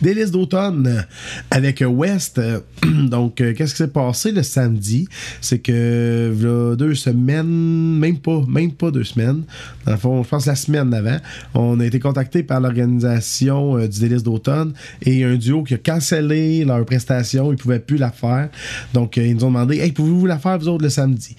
Délices 0.00 0.30
d'automne 0.30 1.04
avec 1.50 1.82
West. 1.86 2.40
Donc, 3.08 3.36
qu'est-ce 3.36 3.72
qui 3.72 3.78
s'est 3.78 3.88
passé 3.88 4.32
le 4.32 4.42
samedi? 4.42 5.08
C'est 5.40 5.58
que, 5.58 6.74
deux 6.78 6.94
semaines, 6.94 7.98
même 7.98 8.18
pas, 8.18 8.42
même 8.48 8.72
pas 8.72 8.90
deux 8.90 9.04
semaines, 9.04 9.42
dans 9.84 9.92
le 9.92 9.98
fond, 9.98 10.22
je 10.22 10.28
pense 10.28 10.46
la 10.46 10.54
semaine 10.54 10.90
d'avant, 10.90 11.18
on 11.54 11.80
a 11.80 11.84
été 11.84 11.98
contacté 11.98 12.42
par 12.42 12.60
l'organisation 12.60 13.78
du 13.78 14.00
Délices 14.00 14.22
d'automne 14.22 14.72
et 15.02 15.24
un 15.24 15.36
duo 15.36 15.62
qui 15.62 15.74
a 15.74 15.78
cancellé 15.78 16.64
leur 16.64 16.84
prestation, 16.84 17.52
ils 17.52 17.58
pouvaient 17.58 17.78
plus 17.78 17.96
la 17.96 18.10
faire. 18.10 18.48
Donc, 18.94 19.16
ils 19.16 19.34
nous 19.34 19.44
ont 19.44 19.48
demandé, 19.48 19.78
hey, 19.78 19.92
pouvez-vous 19.92 20.26
la 20.26 20.38
faire 20.38 20.58
vous 20.58 20.68
autres 20.68 20.84
le 20.84 20.90
samedi? 20.90 21.36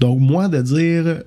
Donc, 0.00 0.20
moi, 0.20 0.48
de 0.48 0.62
dire 0.62 1.22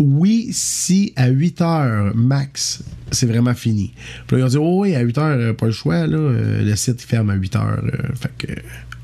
oui, 0.00 0.48
si 0.52 1.12
à 1.14 1.28
8 1.28 1.60
heures 1.60 2.12
max, 2.16 2.82
c'est 3.10 3.26
vraiment 3.26 3.54
fini. 3.54 3.92
Puis 4.26 4.36
là, 4.36 4.42
ils 4.42 4.44
ont 4.44 4.48
dit, 4.48 4.58
oh 4.58 4.80
oui, 4.82 4.94
à 4.94 5.00
8 5.00 5.18
heures, 5.18 5.56
pas 5.56 5.66
le 5.66 5.72
choix, 5.72 6.06
là, 6.06 6.32
le 6.62 6.76
site 6.76 7.00
ferme 7.00 7.30
à 7.30 7.34
8 7.34 7.56
heures. 7.56 7.84
fait 8.14 8.30
que 8.38 8.52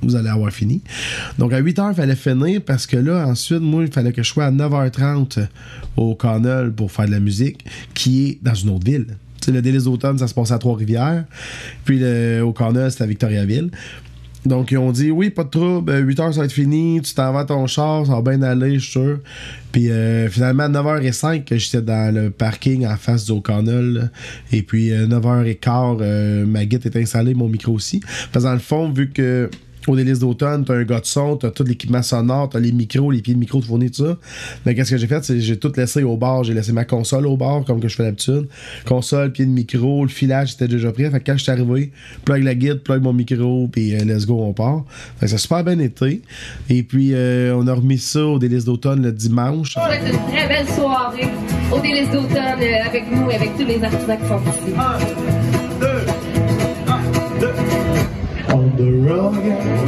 vous 0.02 0.16
allez 0.16 0.28
avoir 0.28 0.52
fini. 0.52 0.82
Donc 1.38 1.52
à 1.52 1.58
8 1.58 1.78
heures, 1.78 1.90
il 1.90 1.96
fallait 1.96 2.16
finir 2.16 2.60
parce 2.64 2.86
que 2.86 2.96
là, 2.96 3.26
ensuite, 3.26 3.60
moi, 3.60 3.82
il 3.84 3.92
fallait 3.92 4.12
que 4.12 4.22
je 4.22 4.28
sois 4.28 4.46
à 4.46 4.50
9h30 4.50 5.46
au 5.96 6.14
Connell 6.14 6.72
pour 6.72 6.92
faire 6.92 7.06
de 7.06 7.12
la 7.12 7.20
musique, 7.20 7.64
qui 7.94 8.28
est 8.28 8.38
dans 8.42 8.54
une 8.54 8.70
autre 8.70 8.84
ville. 8.84 9.06
sais, 9.40 9.52
le 9.52 9.62
délice 9.62 9.84
d'automne, 9.84 10.18
ça 10.18 10.28
se 10.28 10.34
passait 10.34 10.52
à 10.52 10.58
Trois-Rivières. 10.58 11.24
Puis 11.84 12.02
au 12.40 12.52
Connell, 12.52 12.90
c'était 12.90 13.04
à 13.04 13.06
Victoriaville. 13.06 13.70
Donc, 14.46 14.70
ils 14.70 14.78
ont 14.78 14.92
dit 14.92 15.10
oui, 15.10 15.30
pas 15.30 15.44
de 15.44 15.50
trouble, 15.50 15.96
8 15.96 16.20
heures 16.20 16.34
ça 16.34 16.40
va 16.40 16.46
être 16.46 16.52
fini, 16.52 17.00
tu 17.02 17.14
t'en 17.14 17.32
vas 17.32 17.44
ton 17.44 17.66
char, 17.66 18.06
ça 18.06 18.20
va 18.20 18.22
bien 18.22 18.42
aller, 18.42 18.74
je 18.74 18.84
suis 18.84 18.92
sûr. 18.92 19.18
Puis 19.72 19.90
euh, 19.90 20.28
finalement, 20.28 20.64
à 20.64 20.68
9h05, 20.68 21.44
j'étais 21.56 21.82
dans 21.82 22.14
le 22.14 22.30
parking 22.30 22.86
en 22.86 22.96
face 22.96 23.24
du 23.26 23.32
O'Connell. 23.32 24.10
Et 24.52 24.62
puis, 24.62 24.90
9h15, 24.90 25.98
euh, 26.00 26.46
ma 26.46 26.64
guide 26.64 26.86
est 26.86 26.96
installée, 26.96 27.34
mon 27.34 27.48
micro 27.48 27.72
aussi. 27.72 28.00
Parce 28.32 28.44
que 28.44 28.48
dans 28.48 28.54
le 28.54 28.60
fond, 28.60 28.90
vu 28.90 29.10
que 29.10 29.50
au 29.88 29.96
délice 29.96 30.18
d'automne, 30.18 30.64
t'as 30.64 30.74
un 30.74 30.84
gars 30.84 31.00
de 31.00 31.06
son, 31.06 31.36
t'as 31.36 31.50
tout 31.50 31.64
l'équipement 31.64 32.02
sonore, 32.02 32.48
t'as 32.48 32.60
les 32.60 32.72
micros, 32.72 33.10
les 33.10 33.22
pieds 33.22 33.34
de 33.34 33.38
micro 33.38 33.60
de 33.60 33.64
fournis, 33.64 33.90
tout 33.90 34.04
ça. 34.04 34.16
Mais 34.64 34.74
qu'est-ce 34.74 34.90
que 34.90 34.96
j'ai 34.96 35.06
fait, 35.06 35.24
c'est 35.24 35.40
j'ai 35.40 35.58
tout 35.58 35.72
laissé 35.76 36.02
au 36.02 36.16
bar. 36.16 36.44
J'ai 36.44 36.54
laissé 36.54 36.72
ma 36.72 36.84
console 36.84 37.26
au 37.26 37.36
bar, 37.36 37.64
comme 37.64 37.80
que 37.80 37.88
je 37.88 37.96
fais 37.96 38.02
d'habitude. 38.02 38.48
Console, 38.84 39.32
pied 39.32 39.46
de 39.46 39.50
micro, 39.50 40.04
le 40.04 40.10
filage 40.10 40.54
était 40.54 40.68
déjà 40.68 40.92
prêt. 40.92 41.10
Fait 41.10 41.20
que 41.20 41.26
quand 41.30 41.36
je 41.36 41.42
suis 41.42 41.52
arrivé, 41.52 41.92
plug 42.24 42.42
la 42.42 42.54
guide, 42.54 42.82
plug 42.82 43.02
mon 43.02 43.12
micro, 43.12 43.68
puis 43.68 43.94
euh, 43.94 44.04
let's 44.04 44.26
go, 44.26 44.40
on 44.42 44.52
part. 44.52 44.84
Fait 45.18 45.26
que 45.26 45.30
ça 45.30 45.36
a 45.36 45.38
super 45.38 45.64
bien 45.64 45.78
été. 45.78 46.22
Et 46.68 46.82
puis, 46.82 47.10
euh, 47.12 47.54
on 47.56 47.66
a 47.66 47.74
remis 47.74 47.98
ça 47.98 48.24
au 48.24 48.38
délice 48.38 48.64
d'automne 48.64 49.02
le 49.02 49.12
dimanche. 49.12 49.74
On 49.76 49.80
a 49.80 49.96
une 49.96 50.18
très 50.32 50.48
belle 50.48 50.68
soirée 50.68 51.28
au 51.72 51.80
délice 51.80 52.10
d'automne 52.10 52.60
euh, 52.60 52.86
avec 52.86 53.04
nous 53.10 53.30
et 53.30 53.34
avec 53.34 53.56
tous 53.56 53.64
les 53.64 53.82
artisans 53.82 54.18
qui 54.18 54.28
sont 54.28 54.40
ici. 54.40 54.74
Un, 54.78 54.98
deux, 55.80 56.06
un, 56.86 57.40
deux. 57.40 58.05
On 58.56 58.74
the 58.74 58.90
road 59.06 59.36
again. 59.36 59.86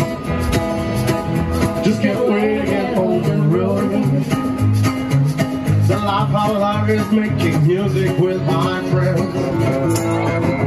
Just 1.82 2.02
can't 2.02 2.28
wait 2.28 2.58
again 2.58 2.98
on 2.98 3.22
the 3.22 3.56
road 3.56 3.84
again. 3.84 4.22
The 5.88 5.96
life 5.96 6.34
of 6.34 6.58
life 6.58 6.90
is 6.90 7.10
making 7.10 7.66
music 7.66 8.18
with 8.18 8.42
my 8.42 8.82
friends. 8.90 10.57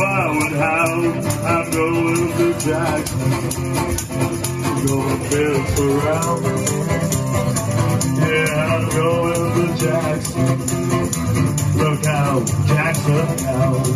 flowered 0.00 0.52
house. 0.52 1.26
I'm 1.44 1.70
going 1.70 2.32
to 2.38 2.46
Jackson. 2.66 3.32
I'm 4.64 4.86
going 4.86 5.20
Bill 5.28 5.60
around. 5.86 6.40
Yeah, 8.20 8.74
I'm 8.74 8.84
going 8.98 9.50
to 9.56 9.66
Jackson. 9.84 10.46
Look 11.76 12.06
out, 12.06 12.46
Jackson 12.66 13.46
out. 13.46 13.86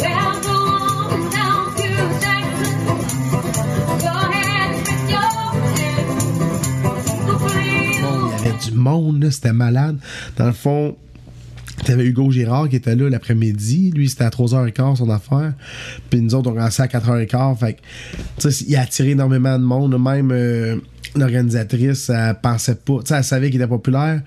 Well, 0.00 0.40
du 8.62 8.72
monde, 8.74 9.30
c'était 9.30 9.52
malade. 9.52 9.98
Dans 10.36 10.46
le 10.46 10.52
fond, 10.52 10.96
t'avais 11.90 12.06
Hugo 12.06 12.30
Girard 12.30 12.68
qui 12.68 12.76
était 12.76 12.94
là 12.94 13.08
l'après-midi. 13.08 13.90
Lui, 13.94 14.08
c'était 14.08 14.24
à 14.24 14.28
3h15 14.28 14.96
son 14.96 15.10
affaire. 15.10 15.54
Puis 16.08 16.20
nous 16.20 16.34
autres, 16.34 16.50
on 16.50 16.54
commençait 16.54 16.82
à 16.82 16.86
4h15. 16.86 17.58
Fait 17.58 17.76
il 18.68 18.76
a 18.76 18.82
attiré 18.82 19.10
énormément 19.10 19.58
de 19.58 19.64
monde. 19.64 20.00
Même 20.00 20.30
euh, 20.30 20.76
l'organisatrice, 21.16 22.10
elle 22.10 22.36
pensait 22.40 22.76
pas. 22.76 23.00
Tu 23.00 23.06
sais, 23.06 23.16
elle 23.16 23.24
savait 23.24 23.50
qu'il 23.50 23.60
était 23.60 23.68
populaire. 23.68 24.22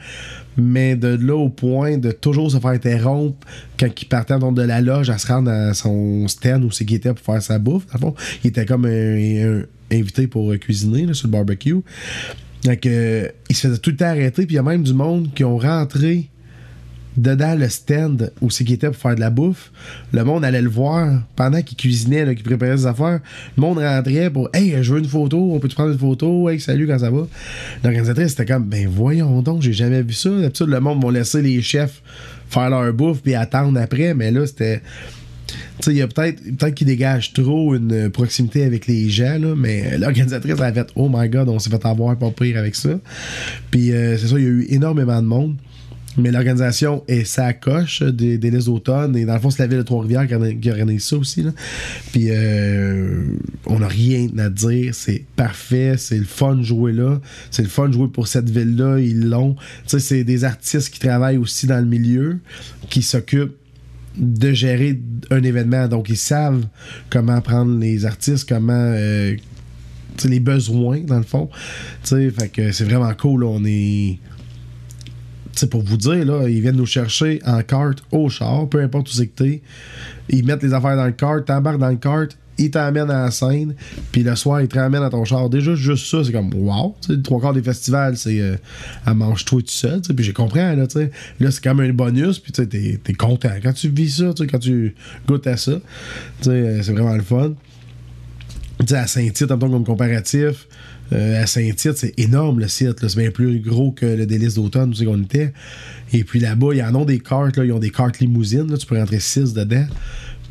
Mais 0.57 0.95
de 0.95 1.07
là 1.07 1.35
au 1.35 1.49
point 1.49 1.97
de 1.97 2.11
toujours 2.11 2.51
se 2.51 2.59
faire 2.59 2.71
interrompre 2.71 3.47
quand 3.79 3.87
il 3.99 4.05
partait 4.05 4.37
de 4.37 4.61
la 4.61 4.81
loge 4.81 5.09
à 5.09 5.17
se 5.17 5.25
rendre 5.25 5.49
à 5.49 5.73
son 5.73 6.27
stand 6.27 6.63
où 6.63 6.71
c'est 6.71 6.85
qu'il 6.85 6.97
était 6.97 7.13
pour 7.13 7.25
faire 7.25 7.41
sa 7.41 7.57
bouffe. 7.57 7.87
Il 8.43 8.49
était 8.49 8.65
comme 8.65 8.85
un, 8.85 9.63
invité 9.91 10.27
pour 10.27 10.51
euh, 10.51 10.57
cuisiner 10.57 11.11
sur 11.13 11.27
le 11.27 11.31
barbecue. 11.31 11.77
Donc, 12.65 12.85
euh, 12.85 13.29
il 13.49 13.55
se 13.55 13.67
faisait 13.67 13.79
tout 13.79 13.89
le 13.89 13.95
temps 13.97 14.05
arrêter. 14.05 14.45
Puis 14.45 14.53
il 14.53 14.57
y 14.57 14.59
a 14.59 14.63
même 14.63 14.83
du 14.83 14.93
monde 14.93 15.33
qui 15.33 15.43
ont 15.43 15.57
rentré 15.57 16.29
dedans 17.17 17.55
le 17.55 17.69
stand 17.69 18.31
où 18.41 18.49
c'est 18.49 18.63
qu'il 18.63 18.75
était 18.75 18.87
pour 18.87 18.97
faire 18.97 19.15
de 19.15 19.19
la 19.19 19.29
bouffe. 19.29 19.71
Le 20.11 20.23
monde 20.23 20.43
allait 20.43 20.61
le 20.61 20.69
voir 20.69 21.21
pendant 21.35 21.61
qu'il 21.61 21.77
cuisinait, 21.77 22.35
qu'il 22.35 22.43
préparait 22.43 22.77
ses 22.77 22.85
affaires. 22.85 23.19
Le 23.57 23.61
monde 23.61 23.79
rentrait 23.79 24.29
pour 24.29 24.49
Hey, 24.53 24.75
je 24.81 24.93
veux 24.93 24.99
une 24.99 25.07
photo, 25.07 25.51
on 25.53 25.59
peut-tu 25.59 25.75
prendre 25.75 25.91
une 25.91 25.99
photo? 25.99 26.49
Hey, 26.49 26.59
salut, 26.59 26.87
quand 26.87 26.99
ça 26.99 27.11
va? 27.11 27.27
L'organisatrice 27.83 28.33
était 28.33 28.45
comme 28.45 28.65
Ben 28.65 28.87
voyons 28.87 29.41
donc, 29.41 29.61
j'ai 29.61 29.73
jamais 29.73 30.01
vu 30.01 30.13
ça. 30.13 30.29
D'habitude, 30.29 30.67
le 30.67 30.79
monde 30.79 31.03
va 31.03 31.11
laisser 31.11 31.41
les 31.41 31.61
chefs 31.61 32.01
faire 32.53 32.69
leur 32.69 32.93
bouffe 32.93 33.21
puis 33.21 33.35
attendre 33.35 33.79
après, 33.79 34.13
mais 34.13 34.31
là, 34.31 34.45
c'était. 34.45 34.81
Tu 35.47 35.85
sais, 35.85 35.91
il 35.91 35.97
y 35.97 36.01
a 36.01 36.07
peut-être 36.07 36.41
peut-être 36.57 36.73
qu'il 36.73 36.87
dégage 36.87 37.33
trop 37.33 37.75
une 37.75 38.09
proximité 38.09 38.63
avec 38.63 38.87
les 38.87 39.09
gens, 39.09 39.37
là, 39.39 39.53
mais 39.55 39.97
l'organisatrice 39.97 40.59
a 40.59 40.73
fait 40.73 40.87
Oh 40.95 41.09
my 41.13 41.29
god, 41.29 41.49
on 41.49 41.59
s'est 41.59 41.69
fait 41.69 41.85
avoir 41.85 42.17
pas 42.17 42.31
pire 42.31 42.57
avec 42.57 42.75
ça. 42.75 42.99
Puis 43.69 43.91
euh, 43.91 44.17
c'est 44.17 44.27
ça, 44.27 44.39
il 44.39 44.43
y 44.43 44.47
a 44.47 44.49
eu 44.49 44.65
énormément 44.69 45.21
de 45.21 45.27
monde. 45.27 45.55
Mais 46.17 46.31
l'organisation 46.31 47.03
est 47.07 47.23
sa 47.23 47.53
coche 47.53 48.03
des, 48.03 48.37
des 48.37 48.51
d'automne. 48.51 49.15
Et 49.15 49.25
dans 49.25 49.33
le 49.33 49.39
fond, 49.39 49.49
c'est 49.49 49.63
la 49.63 49.67
ville 49.67 49.79
de 49.79 49.83
Trois-Rivières 49.83 50.27
qui, 50.27 50.69
organisé 50.69 50.99
ça 50.99 51.17
aussi. 51.17 51.43
Là. 51.43 51.51
Puis 52.11 52.27
euh, 52.29 53.23
on 53.65 53.79
n'a 53.79 53.87
rien 53.87 54.27
à 54.37 54.49
dire. 54.49 54.93
C'est 54.93 55.25
parfait. 55.35 55.95
C'est 55.97 56.17
le 56.17 56.25
fun 56.25 56.55
de 56.57 56.63
jouer 56.63 56.91
là. 56.91 57.19
C'est 57.49 57.63
le 57.63 57.69
fun 57.69 57.87
de 57.87 57.93
jouer 57.93 58.07
pour 58.07 58.27
cette 58.27 58.49
ville-là. 58.49 58.99
Ils 58.99 59.27
l'ont. 59.27 59.55
Tu 59.55 59.61
sais, 59.87 59.99
c'est 59.99 60.23
des 60.23 60.43
artistes 60.43 60.93
qui 60.93 60.99
travaillent 60.99 61.37
aussi 61.37 61.65
dans 61.65 61.79
le 61.79 61.87
milieu, 61.87 62.39
qui 62.89 63.01
s'occupent 63.01 63.55
de 64.15 64.53
gérer 64.53 64.99
un 65.31 65.41
événement. 65.41 65.87
Donc, 65.87 66.09
ils 66.09 66.17
savent 66.17 66.65
comment 67.09 67.41
prendre 67.41 67.79
les 67.79 68.05
artistes, 68.05 68.47
comment 68.47 68.73
euh, 68.73 69.35
les 70.25 70.39
besoins, 70.39 70.99
dans 71.01 71.17
le 71.17 71.23
fond. 71.23 71.49
Tu 72.03 72.09
sais, 72.09 72.29
fait 72.29 72.49
que 72.49 72.71
c'est 72.71 72.83
vraiment 72.83 73.13
cool. 73.15 73.43
on 73.43 73.63
est. 73.65 74.19
Sais, 75.63 75.69
pour 75.69 75.81
vous 75.81 75.95
dire, 75.95 76.25
là, 76.25 76.49
ils 76.49 76.59
viennent 76.59 76.75
nous 76.75 76.85
chercher 76.85 77.39
en 77.45 77.61
carte 77.61 78.03
au 78.11 78.27
char, 78.27 78.67
peu 78.67 78.81
importe 78.81 79.09
où 79.09 79.13
c'est 79.13 79.27
que 79.27 79.43
t'es. 79.43 79.61
Ils 80.27 80.43
mettent 80.43 80.61
les 80.61 80.73
affaires 80.73 80.97
dans 80.97 81.05
le 81.05 81.13
cart, 81.13 81.45
t'embarques 81.45 81.79
dans 81.79 81.89
le 81.89 81.95
cart, 81.95 82.27
ils 82.57 82.69
t'emmènent 82.69 83.09
à 83.09 83.23
la 83.23 83.31
scène, 83.31 83.73
puis 84.11 84.23
le 84.23 84.35
soir, 84.35 84.61
ils 84.61 84.67
te 84.67 84.77
ramènent 84.77 85.03
à 85.03 85.09
ton 85.09 85.23
char. 85.23 85.49
Déjà, 85.49 85.73
juste 85.73 86.07
ça, 86.07 86.21
c'est 86.21 86.33
comme 86.33 86.53
wow. 86.53 86.97
Trois 87.23 87.39
quarts 87.39 87.53
des 87.53 87.61
festivals, 87.61 88.17
c'est 88.17 88.41
euh, 88.41 88.57
à 89.05 89.13
mange-toi 89.13 89.61
tout 89.61 89.67
seul, 89.69 90.01
puis 90.01 90.25
j'ai 90.25 90.33
compris, 90.33 90.59
là. 90.59 90.75
Là, 90.75 91.51
c'est 91.51 91.63
comme 91.63 91.79
un 91.79 91.93
bonus, 91.93 92.39
puis 92.39 92.51
t'es, 92.51 92.67
t'es 92.67 93.13
content. 93.13 93.53
Quand 93.63 93.71
tu 93.71 93.87
vis 93.87 94.17
ça, 94.17 94.33
quand 94.37 94.59
tu 94.59 94.95
goûtes 95.25 95.47
à 95.47 95.55
ça, 95.55 95.79
euh, 96.47 96.81
c'est 96.83 96.91
vraiment 96.91 97.15
le 97.15 97.23
fun. 97.23 97.53
Tu 98.79 98.87
sais, 98.87 98.95
à 98.95 99.07
Saint-Tite, 99.07 99.47
comme 99.47 99.85
comparatif, 99.85 100.67
à 101.13 101.45
Saint-Tite, 101.47 101.97
c'est 101.97 102.13
énorme 102.19 102.59
le 102.59 102.67
site. 102.67 103.07
C'est 103.07 103.17
bien 103.17 103.31
plus 103.31 103.59
gros 103.59 103.91
que 103.91 104.05
le 104.05 104.25
délice 104.25 104.55
d'automne 104.55 104.93
où 104.99 105.05
qu'on 105.05 105.21
était. 105.21 105.53
Et 106.11 106.23
puis 106.23 106.39
là-bas, 106.39 106.69
ils 106.73 106.81
en 106.83 106.95
ont 106.95 107.05
des 107.05 107.19
cartes. 107.19 107.57
Ils 107.63 107.71
ont 107.71 107.79
des 107.79 107.89
cartes 107.91 108.19
limousines. 108.19 108.75
Tu 108.77 108.85
peux 108.85 108.97
rentrer 108.97 109.19
6 109.19 109.53
dedans. 109.53 109.85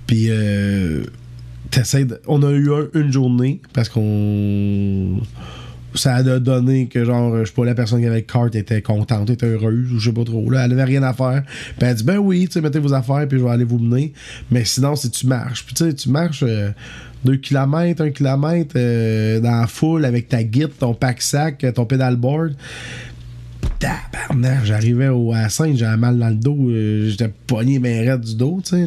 Puis 0.07 0.27
euh, 0.29 1.05
On 2.27 2.43
a 2.43 2.51
eu 2.51 2.73
un- 2.73 2.89
une 2.95 3.13
journée 3.13 3.61
parce 3.73 3.89
qu'on. 3.89 5.21
Ça 5.95 6.15
a 6.17 6.23
donné 6.23 6.87
que, 6.87 7.05
genre, 7.05 7.39
je 7.41 7.45
sais 7.45 7.53
pas, 7.53 7.65
la 7.65 7.75
personne 7.75 8.01
qui 8.01 8.07
avait 8.07 8.23
carte 8.23 8.55
était 8.55 8.83
contente, 8.83 9.31
était 9.31 9.47
heureuse, 9.47 9.93
ou 9.93 9.99
je 9.99 10.11
sais 10.11 10.15
pas 10.15 10.25
trop. 10.25 10.51
Là, 10.51 10.65
elle 10.65 10.73
avait 10.73 10.85
rien 10.85 11.03
à 11.03 11.13
faire. 11.13 11.43
Puis 11.79 11.89
elle 11.89 11.95
dit, 11.95 12.05
ben 12.05 12.19
oui, 12.19 12.47
tu 12.47 12.53
sais, 12.53 12.61
mettez 12.61 12.79
vos 12.79 12.95
affaires, 12.95 13.27
puis 13.29 13.39
je 13.39 13.45
vais 13.45 13.51
aller 13.51 13.65
vous 13.65 13.79
mener. 13.79 14.13
Mais 14.51 14.65
sinon, 14.65 14.97
si 14.97 15.11
tu 15.11 15.27
marches, 15.27 15.65
puis 15.65 15.75
tu 15.75 15.85
sais, 15.85 15.95
tu 15.95 16.09
marches 16.09 16.45
2 17.25 17.37
km, 17.37 18.03
1 18.03 18.11
km 18.11 19.41
dans 19.41 19.61
la 19.61 19.67
foule 19.67 20.05
avec 20.05 20.29
ta 20.29 20.43
guide, 20.43 20.71
ton 20.79 20.95
pack-sac, 20.95 21.65
ton 21.75 21.85
pedalboard. 21.85 22.55
Tabarnak, 23.79 24.65
j'arrivais 24.65 25.09
au, 25.09 25.33
à 25.33 25.43
la 25.43 25.49
scène, 25.49 25.77
j'avais 25.77 25.97
mal 25.97 26.17
dans 26.17 26.29
le 26.29 26.37
dos, 26.37 26.71
euh, 26.71 27.09
j'étais 27.09 27.33
pogné 27.47 27.81
bien 27.81 28.13
raide 28.13 28.21
du 28.21 28.37
dos, 28.37 28.61
tu 28.63 28.77
sais, 28.77 28.87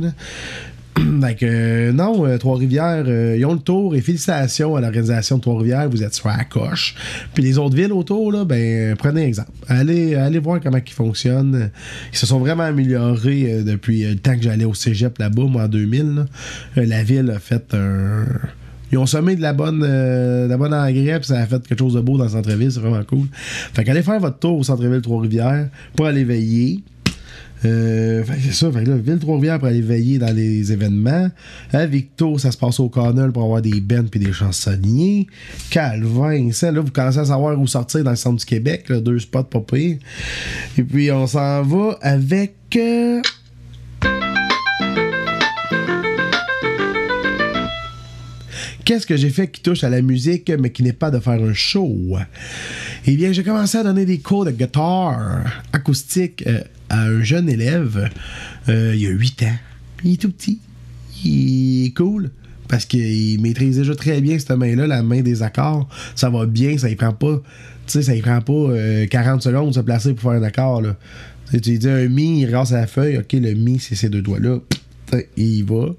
euh, 1.43 1.91
non, 1.91 2.25
euh, 2.25 2.37
Trois-Rivières, 2.37 3.05
euh, 3.07 3.35
ils 3.37 3.45
ont 3.45 3.53
le 3.53 3.59
tour 3.59 3.95
et 3.95 4.01
félicitations 4.01 4.75
à 4.75 4.81
l'organisation 4.81 5.37
de 5.37 5.41
Trois-Rivières, 5.41 5.89
vous 5.89 6.03
êtes 6.03 6.13
sur 6.13 6.29
la 6.29 6.43
coche. 6.43 6.95
Puis 7.33 7.43
les 7.43 7.57
autres 7.57 7.75
villes 7.75 7.91
autour, 7.91 8.31
là, 8.31 8.45
ben, 8.45 8.95
prenez 8.95 9.23
exemple. 9.23 9.51
Allez, 9.67 10.15
allez 10.15 10.39
voir 10.39 10.59
comment 10.61 10.79
ils 10.85 10.93
fonctionnent. 10.93 11.69
Ils 12.11 12.17
se 12.17 12.25
sont 12.25 12.39
vraiment 12.39 12.63
améliorés 12.63 13.51
euh, 13.51 13.63
depuis 13.63 14.05
euh, 14.05 14.11
le 14.11 14.17
temps 14.17 14.35
que 14.35 14.43
j'allais 14.43 14.65
au 14.65 14.73
cégep 14.73 15.17
là-bas, 15.17 15.43
moi, 15.43 15.63
en 15.63 15.67
2000. 15.67 16.15
là. 16.15 16.25
Euh, 16.77 16.85
la 16.85 17.03
ville 17.03 17.29
a 17.31 17.39
fait 17.39 17.73
un. 17.73 18.25
Ils 18.91 18.97
ont 18.97 19.05
semé 19.05 19.35
de 19.35 19.41
la 19.41 19.51
bonne, 19.51 19.83
euh, 19.83 20.45
de 20.45 20.49
la 20.49 20.57
bonne 20.57 20.73
engrais, 20.73 21.19
puis 21.19 21.27
ça 21.27 21.39
a 21.39 21.45
fait 21.45 21.67
quelque 21.67 21.79
chose 21.79 21.95
de 21.95 22.01
beau 22.01 22.17
dans 22.17 22.25
le 22.25 22.29
centre-ville, 22.29 22.71
c'est 22.71 22.79
vraiment 22.79 23.03
cool. 23.03 23.27
Fait 23.33 23.83
qu'allez 23.83 24.03
faire 24.03 24.19
votre 24.19 24.39
tour 24.39 24.57
au 24.57 24.63
centre-ville 24.63 25.01
Trois-Rivières 25.01 25.67
pour 25.95 26.05
aller 26.05 26.23
veiller. 26.23 26.83
Euh, 27.65 28.23
c'est 28.43 28.53
ça, 28.53 28.71
fait 28.71 28.83
que 28.83 28.89
là, 28.91 28.97
Ville 28.97 29.17
Trois-Rivières 29.19 29.59
pour 29.59 29.67
aller 29.67 29.81
veiller 29.81 30.19
dans 30.19 30.33
les 30.33 30.71
événements. 30.71 31.29
À 31.73 31.85
Victo, 31.85 32.37
ça 32.37 32.51
se 32.51 32.57
passe 32.57 32.79
au 32.79 32.89
Connell 32.89 33.31
pour 33.31 33.43
avoir 33.43 33.61
des 33.61 33.81
bands 33.81 34.05
puis 34.09 34.19
des 34.19 34.33
chansonniers. 34.33 35.27
Calvin, 35.71 36.51
ça, 36.51 36.71
là, 36.71 36.81
vous 36.81 36.91
commencez 36.91 37.19
à 37.19 37.25
savoir 37.25 37.59
où 37.59 37.65
sortir 37.67 38.03
dans 38.03 38.11
le 38.11 38.15
centre 38.15 38.37
du 38.37 38.45
Québec, 38.45 38.89
là, 38.89 38.99
deux 38.99 39.19
spots 39.19 39.43
pas. 39.43 39.77
Et 39.77 40.83
puis, 40.83 41.11
on 41.11 41.25
s'en 41.27 41.63
va 41.63 41.97
avec. 42.01 42.55
euh, 42.75 43.21
Qu'est-ce 48.83 49.07
que 49.07 49.17
j'ai 49.17 49.31
fait 49.31 49.47
qui 49.47 49.61
touche 49.61 49.83
à 49.83 49.89
la 49.89 50.03
musique, 50.03 50.51
mais 50.59 50.69
qui 50.69 50.83
n'est 50.83 50.93
pas 50.93 51.09
de 51.09 51.19
faire 51.19 51.41
un 51.41 51.53
show? 51.53 51.91
Eh 53.07 53.15
bien, 53.15 53.31
j'ai 53.31 53.43
commencé 53.43 53.79
à 53.79 53.83
donner 53.83 54.05
des 54.05 54.19
cours 54.19 54.45
de 54.45 54.51
guitare 54.51 55.43
acoustique 55.73 56.43
euh, 56.45 56.61
à 56.89 57.01
un 57.03 57.21
jeune 57.21 57.49
élève 57.49 58.09
euh, 58.69 58.95
il 58.95 59.07
a 59.07 59.11
8 59.11 59.43
ans. 59.43 59.57
Il 60.03 60.13
est 60.13 60.21
tout 60.21 60.31
petit. 60.31 60.59
Il 61.23 61.85
est 61.85 61.93
cool. 61.95 62.31
Parce 62.67 62.85
qu'il 62.85 63.39
maîtrise 63.41 63.77
déjà 63.77 63.95
très 63.95 64.21
bien 64.21 64.39
cette 64.39 64.51
main-là, 64.51 64.87
la 64.87 65.03
main 65.03 65.21
des 65.21 65.43
accords. 65.43 65.87
Ça 66.15 66.29
va 66.29 66.45
bien, 66.45 66.77
ça 66.77 66.89
y 66.89 66.95
prend 66.95 67.13
pas. 67.13 67.41
Tu 67.85 67.93
sais, 67.93 68.01
ça 68.01 68.15
y 68.15 68.21
prend 68.21 68.41
pas 68.41 68.53
euh, 68.53 69.05
40 69.05 69.41
secondes 69.43 69.69
de 69.69 69.75
se 69.75 69.79
placer 69.81 70.13
pour 70.13 70.31
faire 70.31 70.41
un 70.41 70.43
accord. 70.43 70.81
Là. 70.81 70.95
Tu 71.51 71.59
dis 71.59 71.87
un 71.87 72.07
mi, 72.07 72.41
il 72.41 72.55
rase 72.55 72.71
la 72.71 72.87
feuille. 72.87 73.17
Ok, 73.17 73.33
le 73.33 73.53
mi, 73.53 73.79
c'est 73.79 73.95
ces 73.95 74.09
deux 74.09 74.21
doigts-là. 74.21 74.59
Il 75.37 75.63
va. 75.65 75.89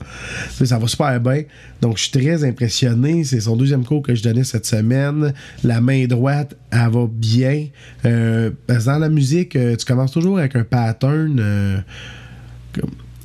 Ça 0.65 0.79
va 0.79 0.87
super 0.87 1.21
bien. 1.21 1.43
Donc, 1.81 1.97
je 1.97 2.03
suis 2.03 2.11
très 2.11 2.45
impressionné. 2.45 3.25
C'est 3.25 3.41
son 3.41 3.57
deuxième 3.57 3.85
cours 3.85 4.03
que 4.03 4.15
je 4.15 4.23
donnais 4.23 4.45
cette 4.45 4.67
semaine. 4.67 5.33
La 5.65 5.81
main 5.81 6.07
droite, 6.07 6.57
elle 6.71 6.91
va 6.91 7.07
bien. 7.11 7.67
Euh, 8.05 8.51
parce 8.67 8.85
que 8.85 8.91
dans 8.91 8.99
la 8.99 9.09
musique, 9.09 9.57
euh, 9.57 9.77
tu 9.77 9.85
commences 9.85 10.13
toujours 10.13 10.39
avec 10.39 10.57
un 10.57 10.65
pattern. 10.65 11.39
euh, 11.39 11.79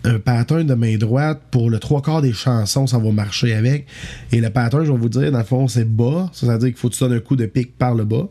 un 0.04 0.20
pattern 0.20 0.66
de 0.66 0.74
main 0.74 0.98
droite 0.98 1.42
pour 1.52 1.70
le 1.70 1.78
trois 1.78 2.02
quarts 2.02 2.22
des 2.22 2.34
chansons, 2.34 2.88
ça 2.88 2.98
va 2.98 3.12
marcher 3.12 3.54
avec. 3.54 3.86
Et 4.32 4.42
le 4.42 4.50
pattern, 4.50 4.84
je 4.84 4.92
vais 4.92 4.98
vous 4.98 5.10
dire, 5.10 5.32
dans 5.32 5.38
le 5.38 5.44
fond, 5.44 5.68
c'est 5.68 5.86
bas. 5.86 6.30
Ça 6.34 6.48
veut 6.48 6.58
dire 6.58 6.70
qu'il 6.70 6.78
faut 6.78 6.90
que 6.90 6.96
tu 6.96 7.04
donnes 7.04 7.14
un 7.14 7.20
coup 7.20 7.36
de 7.36 7.46
pic 7.46 7.78
par 7.78 7.94
le 7.94 8.06
bas. 8.06 8.28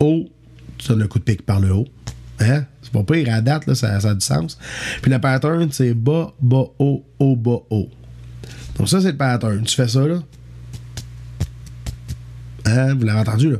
Haut, 0.00 0.26
tu 0.78 0.88
donnes 0.88 1.02
un 1.02 1.06
coup 1.06 1.18
de 1.18 1.24
pic 1.24 1.42
par 1.42 1.60
le 1.60 1.72
haut. 1.72 1.86
Hein? 2.40 2.64
C'est 2.82 2.92
pas 2.92 3.02
pire, 3.02 3.32
à 3.32 3.40
date, 3.40 3.66
là, 3.66 3.74
ça, 3.74 3.98
ça 4.00 4.10
a 4.10 4.14
du 4.14 4.24
sens. 4.24 4.58
Puis 5.02 5.10
le 5.10 5.18
pattern, 5.20 5.70
c'est 5.72 5.94
bas, 5.94 6.32
bas, 6.40 6.66
haut, 6.78 7.04
haut, 7.18 7.36
bas, 7.36 7.62
haut. 7.70 7.88
Donc 8.76 8.88
ça, 8.88 9.00
c'est 9.00 9.12
le 9.12 9.16
pattern. 9.16 9.62
Tu 9.64 9.74
fais 9.74 9.88
ça, 9.88 10.06
là. 10.06 10.22
Hein? 12.66 12.94
Vous 12.94 13.04
l'avez 13.04 13.20
entendu, 13.20 13.50
là. 13.50 13.58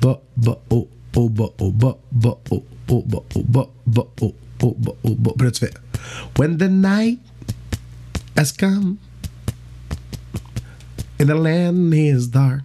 Bas, 0.00 0.22
bas, 0.36 0.58
haut, 0.70 0.88
haut, 1.16 1.28
bas, 1.28 1.50
haut, 1.58 1.72
bas, 1.72 1.98
bas, 2.12 2.38
haut, 2.50 2.64
haut, 2.88 3.04
bas, 3.06 3.18
haut, 3.34 3.44
bas, 3.44 3.68
bas, 3.86 4.06
haut, 4.20 4.34
haut, 4.62 4.76
bas, 4.78 4.92
haut, 5.02 5.14
bas. 5.16 5.32
Puis 5.36 5.46
là, 5.46 5.50
tu 5.50 5.60
fais 5.60 5.72
When 6.36 6.56
the 6.56 6.68
night 6.68 7.18
has 8.36 8.52
come 8.52 8.98
and 11.18 11.26
the 11.26 11.34
land 11.34 11.92
is 11.92 12.28
dark 12.28 12.62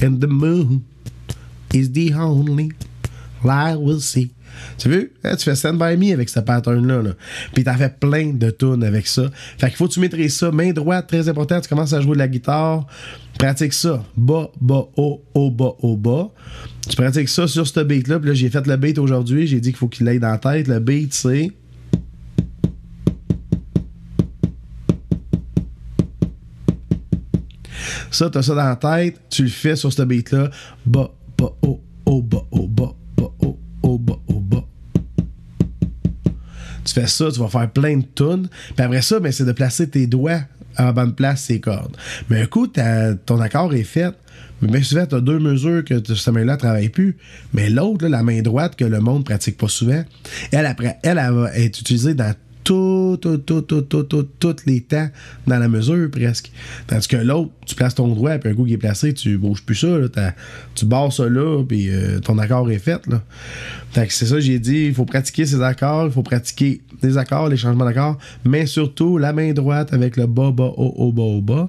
and 0.00 0.20
the 0.20 0.28
moon 0.28 0.84
is 1.74 1.90
the 1.92 2.14
only 2.14 2.70
light 3.42 3.78
we'll 3.78 4.00
see. 4.00 4.30
Tu 4.78 4.88
veux? 4.88 5.10
Hein, 5.24 5.36
tu 5.36 5.44
fais 5.44 5.56
Stand 5.56 5.78
By 5.78 5.96
Me 5.96 6.12
avec 6.12 6.28
ce 6.28 6.40
pattern-là. 6.40 7.02
Là. 7.02 7.10
Puis 7.52 7.64
t'as 7.64 7.76
fait 7.76 7.98
plein 7.98 8.32
de 8.32 8.50
tunes 8.50 8.84
avec 8.84 9.06
ça. 9.06 9.30
Fait 9.58 9.68
qu'il 9.68 9.76
faut 9.76 9.88
que 9.88 9.94
tu 9.94 10.00
maîtrises 10.00 10.36
ça. 10.36 10.50
Main 10.52 10.72
droite, 10.72 11.08
très 11.08 11.28
important. 11.28 11.60
Tu 11.60 11.68
commences 11.68 11.92
à 11.92 12.00
jouer 12.00 12.12
de 12.12 12.18
la 12.18 12.28
guitare. 12.28 12.86
Pratique 13.38 13.72
ça. 13.72 14.04
Bas, 14.16 14.50
bas, 14.60 14.86
haut, 14.96 15.24
haut, 15.34 15.50
bas, 15.50 15.72
haut, 15.80 15.96
bas. 15.96 16.30
Tu 16.88 16.94
pratiques 16.94 17.28
ça 17.28 17.48
sur 17.48 17.66
ce 17.66 17.80
beat-là. 17.80 18.20
Puis 18.20 18.28
là, 18.28 18.34
j'ai 18.34 18.48
fait 18.48 18.66
le 18.66 18.76
beat 18.76 18.98
aujourd'hui. 18.98 19.46
J'ai 19.46 19.60
dit 19.60 19.70
qu'il 19.70 19.78
faut 19.78 19.88
qu'il 19.88 20.06
aille 20.08 20.20
dans 20.20 20.30
la 20.30 20.38
tête. 20.38 20.68
Le 20.68 20.78
beat, 20.78 21.12
c'est... 21.12 21.50
Ça, 28.10 28.30
t'as 28.30 28.42
ça 28.42 28.54
dans 28.54 28.62
la 28.62 28.76
tête, 28.76 29.20
tu 29.28 29.42
le 29.42 29.48
fais 29.48 29.74
sur 29.74 29.92
ce 29.92 30.02
beat-là. 30.02 30.48
Bas, 30.86 31.10
Tu 36.84 36.92
fais 36.92 37.06
ça, 37.06 37.30
tu 37.32 37.40
vas 37.40 37.48
faire 37.48 37.70
plein 37.70 37.96
de 37.96 38.04
tunes. 38.14 38.48
Puis 38.76 38.84
après 38.84 39.02
ça, 39.02 39.18
ben, 39.18 39.32
c'est 39.32 39.44
de 39.44 39.52
placer 39.52 39.88
tes 39.88 40.06
doigts 40.06 40.42
la 40.78 40.92
bonne 40.92 41.14
place, 41.14 41.42
ces 41.42 41.60
cordes. 41.60 41.96
Mais 42.28 42.42
un 42.42 42.46
coup, 42.46 42.66
ton 42.66 43.40
accord 43.40 43.74
est 43.74 43.84
fait. 43.84 44.14
Mais 44.62 44.68
bien 44.68 44.82
souvent, 44.82 45.06
tu 45.06 45.14
as 45.14 45.20
deux 45.20 45.38
mesures 45.38 45.84
que 45.84 45.94
cette 46.14 46.28
main-là 46.28 46.54
ne 46.54 46.58
travaille 46.58 46.88
plus. 46.88 47.16
Mais 47.52 47.68
l'autre, 47.70 48.06
la 48.06 48.22
main 48.22 48.40
droite, 48.40 48.76
que 48.76 48.84
le 48.84 49.00
monde 49.00 49.24
pratique 49.24 49.58
pas 49.58 49.68
souvent, 49.68 50.02
elle, 50.52 50.66
après, 50.66 50.98
elle, 51.02 51.18
elle 51.18 51.64
être 51.64 51.80
utilisée 51.80 52.14
dans 52.14 52.34
tout, 52.64 53.18
tout, 53.20 53.38
tout, 53.38 53.60
tout, 53.62 53.82
tout, 53.82 54.02
tout, 54.02 54.26
tous 54.40 54.56
les 54.66 54.80
temps 54.80 55.08
dans 55.46 55.58
la 55.58 55.68
mesure 55.68 56.10
presque. 56.10 56.50
Tandis 56.86 57.06
que 57.06 57.16
l'autre, 57.16 57.50
tu 57.66 57.74
places 57.74 57.94
ton 57.94 58.08
doigt, 58.08 58.38
puis 58.38 58.50
un 58.50 58.54
coup 58.54 58.64
qui 58.64 58.72
est 58.72 58.78
placé, 58.78 59.12
tu 59.12 59.36
bouges 59.38 59.62
plus 59.62 59.76
ça. 59.76 59.98
là. 59.98 60.08
Tu 60.74 60.86
barres 60.86 61.12
ça 61.12 61.28
là, 61.28 61.62
puis 61.62 61.90
euh, 61.90 62.20
ton 62.20 62.38
accord 62.38 62.70
est 62.70 62.78
fait. 62.78 63.06
Là. 63.06 63.22
C'est 64.08 64.26
ça, 64.26 64.40
j'ai 64.40 64.58
dit, 64.58 64.86
il 64.86 64.94
faut 64.94 65.04
pratiquer 65.04 65.46
ces 65.46 65.62
accords, 65.62 66.06
il 66.06 66.12
faut 66.12 66.22
pratiquer 66.22 66.80
les 67.02 67.18
accords, 67.18 67.48
les 67.48 67.56
changements 67.56 67.84
d'accords, 67.84 68.18
mais 68.44 68.66
surtout 68.66 69.18
la 69.18 69.32
main 69.32 69.52
droite 69.52 69.92
avec 69.92 70.16
le 70.16 70.26
bas, 70.26 70.50
bas, 70.50 70.72
haut, 70.76 70.94
haut, 70.96 71.12
bas, 71.12 71.22
haut, 71.22 71.42
bas. 71.42 71.68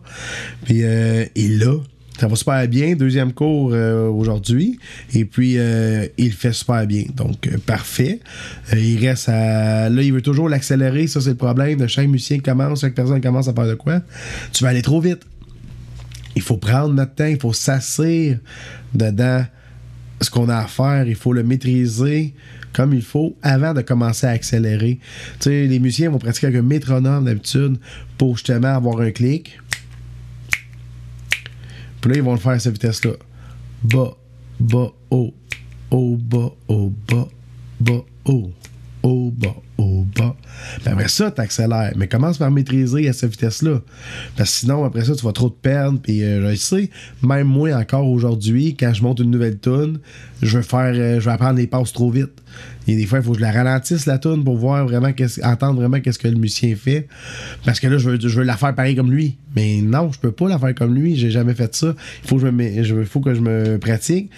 Puis, 0.64 0.84
euh, 0.84 1.26
et 1.36 1.48
là, 1.50 1.76
ça 2.20 2.28
va 2.28 2.36
super 2.36 2.68
bien. 2.68 2.96
Deuxième 2.96 3.34
cours 3.34 3.72
euh, 3.74 4.08
aujourd'hui. 4.08 4.80
Et 5.14 5.26
puis, 5.26 5.58
euh, 5.58 6.08
il 6.18 6.32
fait 6.32 6.54
super 6.54 6.86
bien. 6.88 7.04
Donc, 7.14 7.48
euh, 7.48 7.58
parfait. 7.58 8.20
Il 8.74 9.06
reste 9.06 9.30
à. 9.30 9.90
Là, 9.90 10.02
il 10.02 10.14
veut 10.14 10.22
toujours 10.22 10.48
l'accélérer. 10.48 11.08
Ça, 11.08 11.20
c'est 11.22 11.32
le 11.32 11.36
problème 11.36 11.80
de 11.80 11.88
chaque 11.88 12.08
musicien 12.08 12.40
commence, 12.40 12.82
chaque 12.82 12.96
personne 12.96 13.22
commence 13.22 13.48
à 13.48 13.54
faire 13.54 13.68
de 13.68 13.76
quoi? 13.76 14.02
Tu 14.54 14.64
vas 14.64 14.70
aller 14.70 14.82
trop 14.82 15.02
vite. 15.02 15.22
Il 16.36 16.42
faut 16.42 16.58
prendre 16.58 16.94
notre 16.94 17.16
temps. 17.16 17.26
Il 17.26 17.40
faut 17.40 17.54
s'asseoir 17.54 18.38
dedans 18.94 19.46
ce 20.22 20.30
qu'on 20.30 20.48
a 20.50 20.58
à 20.58 20.68
faire. 20.68 21.08
Il 21.08 21.16
faut 21.16 21.34
le 21.34 21.44
maîtriser 21.44 22.34
comme 22.76 22.94
il 22.94 23.02
faut 23.02 23.36
avant 23.42 23.74
de 23.74 23.82
commencer 23.82 24.28
à 24.28 24.32
accélérer. 24.32 25.00
Tu 25.40 25.50
sais, 25.50 25.66
les 25.66 25.80
musiciens 25.80 26.10
vont 26.10 26.20
pratiquer 26.20 26.48
avec 26.48 26.60
un 26.60 26.64
métronome 26.64 27.24
d'habitude 27.24 27.78
pour 28.18 28.36
justement 28.36 28.76
avoir 28.76 29.00
un 29.00 29.12
clic 29.12 29.58
Puis 32.06 32.14
là, 32.14 32.20
ils 32.20 32.24
vont 32.24 32.34
le 32.34 32.40
faire 32.40 32.52
à 32.52 32.60
cette 32.60 32.74
vitesse-là. 32.74 33.14
Bas, 33.84 34.16
bas, 34.60 34.92
haut, 35.10 35.34
haut, 35.90 36.18
bas, 36.18 36.52
haut, 36.68 36.94
bas, 37.08 37.28
bas, 37.80 38.06
haut, 38.26 38.52
haut, 39.06 39.32
bas, 39.32 39.56
haut, 39.78 40.06
bas. 40.18 40.36
Après 40.86 41.08
ça, 41.08 41.30
t'accélères. 41.30 41.94
Mais 41.96 42.08
commence 42.08 42.38
par 42.38 42.50
maîtriser 42.50 43.08
à 43.08 43.14
cette 43.14 43.32
vitesse-là. 43.32 43.82
Parce 44.36 44.50
que 44.50 44.56
sinon, 44.58 44.84
après 44.84 45.06
ça, 45.06 45.16
tu 45.16 45.24
vas 45.24 45.32
trop 45.32 45.50
te 45.50 45.62
perdre. 45.62 46.00
Puis 46.02 46.24
euh, 46.24 46.52
je 46.52 46.56
sais, 46.56 46.90
même 47.22 47.48
moi, 47.48 47.74
encore 47.76 48.08
aujourd'hui, 48.08 48.76
quand 48.76 48.94
je 48.94 49.04
monte 49.04 49.20
une 49.20 49.32
nouvelle 49.32 49.60
tune, 49.60 50.00
je 50.42 50.58
veux 50.58 50.64
faire, 50.64 50.94
euh, 50.96 51.20
je 51.20 51.26
vais 51.26 51.32
apprendre 51.32 51.58
les 51.58 51.68
passes 51.68 51.94
trop 51.94 52.10
vite. 52.10 52.42
Et 52.88 52.96
des 52.96 53.06
fois, 53.06 53.20
il 53.20 53.24
faut 53.24 53.32
que 53.32 53.38
je 53.38 53.44
la 53.44 53.52
ralentisse 53.52 54.06
la 54.06 54.18
tune 54.18 54.44
pour 54.44 54.58
voir 54.58 54.86
vraiment, 54.86 55.12
entendre 55.44 55.80
vraiment 55.80 56.00
qu'est-ce 56.00 56.20
que 56.20 56.28
le 56.28 56.38
musicien 56.38 56.76
fait. 56.76 57.08
Parce 57.66 57.80
que 57.80 57.88
là, 57.88 57.98
je 57.98 58.12
veux, 58.12 58.20
je 58.20 58.40
veux 58.40 58.46
la 58.46 58.58
faire 58.58 58.74
pareil 58.74 58.96
comme 58.96 59.12
lui. 59.12 59.38
Mais 59.56 59.82
non, 59.82 60.12
je 60.12 60.20
peux 60.20 60.32
pas 60.32 60.48
la 60.48 60.60
faire 60.60 60.74
comme 60.76 60.94
lui. 60.94 61.16
J'ai 61.16 61.32
jamais 61.32 61.54
fait 61.54 61.74
ça. 61.76 61.96
Il 62.24 62.28
faut 62.28 62.40
que 63.20 63.34
je 63.34 63.42
me 63.42 63.78
pratique. 63.78 64.30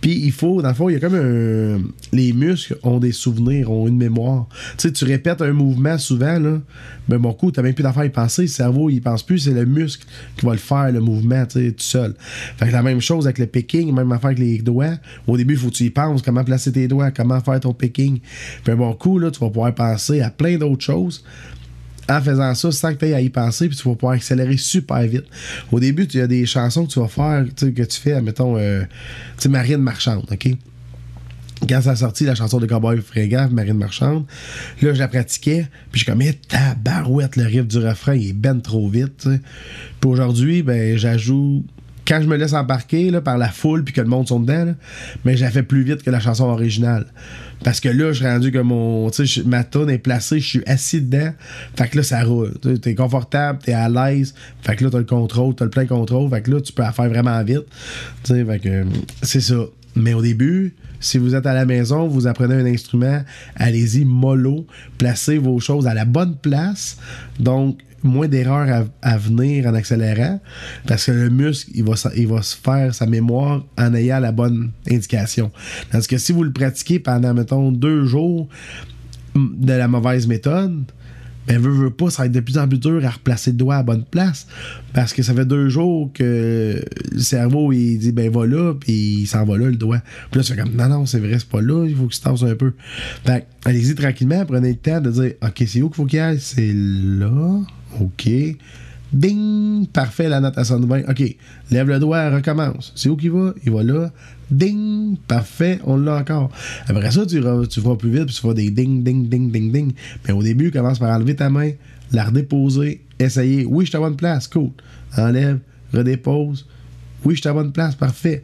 Puis 0.00 0.18
il 0.24 0.32
faut, 0.32 0.62
dans 0.62 0.68
le 0.68 0.74
fond, 0.74 0.88
il 0.88 0.94
y 0.94 0.96
a 0.96 1.00
comme 1.00 1.14
un. 1.14 1.80
Les 2.12 2.32
muscles 2.32 2.78
ont 2.82 2.98
des 2.98 3.12
souvenirs, 3.12 3.70
ont 3.70 3.86
une 3.86 3.96
mémoire. 3.96 4.46
Tu 4.78 4.88
sais, 4.88 4.92
tu 4.92 5.04
répètes 5.04 5.42
un 5.42 5.52
mouvement 5.52 5.98
souvent, 5.98 6.38
là. 6.38 6.60
Ben, 7.08 7.18
mon 7.18 7.32
coup, 7.32 7.50
t'as 7.50 7.62
même 7.62 7.74
plus 7.74 7.82
d'affaires 7.82 8.02
à 8.02 8.06
y 8.06 8.10
penser. 8.10 8.42
Le 8.42 8.48
cerveau, 8.48 8.88
il 8.88 9.00
pense 9.00 9.22
plus, 9.22 9.40
c'est 9.40 9.50
le 9.50 9.66
muscle 9.66 10.06
qui 10.36 10.46
va 10.46 10.52
le 10.52 10.58
faire, 10.58 10.92
le 10.92 11.00
mouvement, 11.00 11.44
tu 11.46 11.60
sais, 11.60 11.72
tout 11.72 11.82
seul. 11.82 12.14
Fait 12.56 12.68
que 12.68 12.72
la 12.72 12.82
même 12.82 13.00
chose 13.00 13.26
avec 13.26 13.38
le 13.38 13.46
picking, 13.46 13.92
même 13.92 14.10
affaire 14.12 14.26
avec 14.26 14.38
les 14.38 14.58
doigts. 14.58 14.94
Au 15.26 15.36
début, 15.36 15.54
il 15.54 15.60
faut 15.60 15.68
que 15.68 15.74
tu 15.74 15.84
y 15.84 15.90
penses, 15.90 16.22
comment 16.22 16.44
placer 16.44 16.72
tes 16.72 16.88
doigts, 16.88 17.10
comment 17.10 17.40
faire 17.40 17.60
ton 17.60 17.74
picking. 17.74 18.20
Puis 18.64 18.74
bon 18.74 18.92
coup, 18.94 19.18
là, 19.18 19.30
tu 19.30 19.40
vas 19.40 19.48
pouvoir 19.48 19.74
penser 19.74 20.20
à 20.20 20.30
plein 20.30 20.56
d'autres 20.56 20.84
choses 20.84 21.24
en 22.10 22.20
faisant 22.20 22.54
ça 22.54 22.72
sans 22.72 22.92
que 22.92 22.98
tu 22.98 23.06
aies 23.06 23.14
à 23.14 23.20
y 23.20 23.30
penser, 23.30 23.68
puis 23.68 23.76
tu 23.76 23.88
vas 23.88 23.94
pouvoir 23.94 24.14
accélérer 24.14 24.56
super 24.56 25.00
vite. 25.02 25.26
Au 25.70 25.78
début, 25.78 26.04
il 26.04 26.18
y 26.18 26.22
a 26.22 26.26
des 26.26 26.44
chansons 26.44 26.84
que 26.86 26.92
tu 26.92 27.00
vas 27.00 27.08
faire, 27.08 27.44
que 27.54 27.82
tu 27.84 28.00
fais, 28.00 28.20
mettons, 28.20 28.56
euh, 28.58 28.82
Marine 29.48 29.78
Marchande, 29.78 30.26
OK? 30.30 30.48
Quand 31.68 31.82
ça 31.82 31.90
a 31.90 31.96
sorti 31.96 32.24
la 32.24 32.34
chanson 32.34 32.58
de 32.58 32.66
Cowboy 32.66 33.00
Fringant, 33.00 33.48
Marine 33.50 33.76
Marchande, 33.76 34.24
là, 34.80 34.94
je 34.94 34.98
la 34.98 35.08
pratiquais, 35.08 35.66
puis 35.92 36.00
je 36.00 36.06
comme, 36.06 36.22
eh, 36.22 36.32
tabarouette, 36.32 37.36
le 37.36 37.44
riff 37.44 37.66
du 37.66 37.78
refrain, 37.78 38.14
il 38.14 38.30
est 38.30 38.32
ben 38.32 38.60
trop 38.60 38.88
vite. 38.88 39.28
Puis 40.00 40.10
aujourd'hui, 40.10 40.62
ben, 40.62 40.96
j'ajoute 40.96 41.64
quand 42.10 42.20
je 42.20 42.26
me 42.26 42.36
laisse 42.36 42.54
embarquer 42.54 43.12
par 43.20 43.38
la 43.38 43.48
foule 43.48 43.84
puis 43.84 43.94
que 43.94 44.00
le 44.00 44.08
monde 44.08 44.26
sont 44.26 44.40
dedans, 44.40 44.74
mais 45.24 45.36
je 45.36 45.44
la 45.44 45.50
fais 45.52 45.62
plus 45.62 45.84
vite 45.84 46.02
que 46.02 46.10
la 46.10 46.18
chanson 46.18 46.46
originale. 46.46 47.06
Parce 47.62 47.78
que 47.78 47.88
là, 47.88 48.12
je 48.12 48.18
suis 48.18 48.26
rendu 48.26 48.50
que 48.50 48.58
mon. 48.58 49.08
Ma 49.46 49.62
tonne 49.62 49.90
est 49.90 49.98
placée, 49.98 50.40
je 50.40 50.46
suis 50.46 50.62
assis 50.66 51.00
dedans. 51.00 51.32
Fait 51.76 51.86
que 51.86 51.98
là, 51.98 52.02
ça 52.02 52.24
roule. 52.24 52.54
T'es 52.82 52.96
confortable, 52.96 53.60
t'es 53.62 53.74
à 53.74 53.88
l'aise. 53.88 54.34
Fait 54.60 54.74
que 54.74 54.82
là, 54.82 54.90
t'as 54.90 54.98
le 54.98 55.04
contrôle, 55.04 55.54
t'as 55.54 55.66
le 55.66 55.70
plein 55.70 55.86
contrôle. 55.86 56.28
Fait 56.30 56.42
que 56.42 56.50
là, 56.50 56.60
tu 56.60 56.72
peux 56.72 56.82
la 56.82 56.90
faire 56.90 57.08
vraiment 57.08 57.40
vite. 57.44 57.66
Fait 58.24 58.60
que 58.60 58.84
c'est 59.22 59.40
ça. 59.40 59.60
Mais 59.94 60.12
au 60.12 60.22
début, 60.22 60.74
si 60.98 61.18
vous 61.18 61.36
êtes 61.36 61.46
à 61.46 61.54
la 61.54 61.64
maison, 61.64 62.08
vous 62.08 62.26
apprenez 62.26 62.54
un 62.54 62.66
instrument, 62.66 63.22
allez-y 63.54 64.04
mollo, 64.04 64.66
placez 64.98 65.38
vos 65.38 65.60
choses 65.60 65.86
à 65.86 65.94
la 65.94 66.04
bonne 66.04 66.36
place. 66.36 66.98
Donc, 67.38 67.78
moins 68.02 68.28
d'erreurs 68.28 68.86
à, 69.02 69.18
venir 69.18 69.66
en 69.66 69.74
accélérant 69.74 70.40
parce 70.86 71.06
que 71.06 71.12
le 71.12 71.30
muscle 71.30 71.70
il 71.74 71.84
va, 71.84 71.94
il 72.16 72.26
va 72.26 72.42
se 72.42 72.56
faire 72.56 72.94
sa 72.94 73.06
mémoire 73.06 73.64
en 73.78 73.94
ayant 73.94 74.20
la 74.20 74.32
bonne 74.32 74.70
indication. 74.88 75.50
Parce 75.90 76.06
que 76.06 76.18
si 76.18 76.32
vous 76.32 76.44
le 76.44 76.52
pratiquez 76.52 76.98
pendant, 76.98 77.34
mettons, 77.34 77.72
deux 77.72 78.04
jours 78.04 78.48
mm, 79.34 79.64
de 79.64 79.72
la 79.72 79.88
mauvaise 79.88 80.26
méthode, 80.26 80.84
ben 81.46 81.58
veut, 81.58 81.70
veut 81.70 81.90
pas, 81.90 82.10
ça 82.10 82.22
va 82.22 82.26
être 82.26 82.32
de 82.32 82.40
plus 82.40 82.58
en 82.58 82.68
plus 82.68 82.78
dur 82.78 83.04
à 83.04 83.10
replacer 83.10 83.50
le 83.50 83.56
doigt 83.56 83.76
à 83.76 83.78
la 83.78 83.82
bonne 83.82 84.04
place. 84.04 84.46
Parce 84.92 85.12
que 85.12 85.22
ça 85.22 85.34
fait 85.34 85.44
deux 85.44 85.68
jours 85.68 86.10
que 86.12 86.84
le 87.10 87.18
cerveau, 87.18 87.72
il 87.72 87.98
dit, 87.98 88.12
ben 88.12 88.30
va 88.30 88.46
là, 88.46 88.74
puis 88.74 89.22
il 89.22 89.26
s'en 89.26 89.44
va 89.44 89.56
là, 89.56 89.66
le 89.66 89.76
doigt. 89.76 90.00
Puis 90.30 90.40
là, 90.40 90.46
fais 90.46 90.56
comme, 90.56 90.74
non, 90.74 90.88
non, 90.88 91.06
c'est 91.06 91.18
vrai, 91.18 91.38
c'est 91.38 91.48
pas 91.48 91.60
là, 91.60 91.86
il 91.86 91.96
faut 91.96 92.06
que 92.06 92.14
tu 92.14 92.20
tasses 92.20 92.42
un 92.42 92.54
peu. 92.54 92.74
Fait 93.24 93.46
allez-y 93.64 93.94
tranquillement, 93.94 94.44
prenez 94.46 94.70
le 94.70 94.76
temps 94.76 95.00
de 95.00 95.10
dire, 95.10 95.32
OK, 95.42 95.64
c'est 95.66 95.82
où 95.82 95.88
qu'il 95.88 95.96
faut 95.96 96.06
qu'il 96.06 96.20
aille? 96.20 96.40
C'est 96.40 96.72
là. 96.72 97.60
OK. 98.00 98.28
Ding! 99.12 99.86
Parfait, 99.88 100.28
la 100.28 100.40
note 100.40 100.56
à 100.56 100.64
sonne 100.64 100.86
bien. 100.86 101.02
OK. 101.08 101.36
Lève 101.70 101.88
le 101.88 101.98
doigt, 101.98 102.30
recommence. 102.30 102.92
C'est 102.94 103.08
où 103.08 103.16
qu'il 103.16 103.32
va? 103.32 103.54
Il 103.64 103.72
va 103.72 103.82
là. 103.82 104.10
Ding! 104.50 105.16
Parfait, 105.26 105.80
on 105.84 105.96
l'a 105.96 106.16
encore. 106.16 106.50
Après 106.86 107.10
ça, 107.10 107.26
tu, 107.26 107.40
tu 107.68 107.80
feras 107.80 107.96
plus 107.96 108.10
vite, 108.10 108.26
puis 108.26 108.34
tu 108.34 108.40
feras 108.40 108.54
des 108.54 108.70
ding, 108.70 109.02
ding, 109.02 109.28
ding, 109.28 109.50
ding, 109.50 109.72
ding. 109.72 109.92
Mais 110.26 110.32
au 110.32 110.42
début, 110.42 110.70
commence 110.70 110.98
par 110.98 111.10
enlever 111.10 111.34
ta 111.34 111.50
main, 111.50 111.72
la 112.12 112.24
redéposer, 112.24 113.04
essayer. 113.18 113.64
Oui, 113.64 113.84
je 113.84 113.90
suis 113.90 113.96
à 113.96 114.00
bonne 114.00 114.16
place, 114.16 114.46
cool. 114.46 114.70
Enlève, 115.16 115.58
redépose. 115.92 116.66
Oui, 117.24 117.34
je 117.34 117.40
suis 117.40 117.48
à 117.48 117.52
bonne 117.52 117.72
place, 117.72 117.96
parfait. 117.96 118.42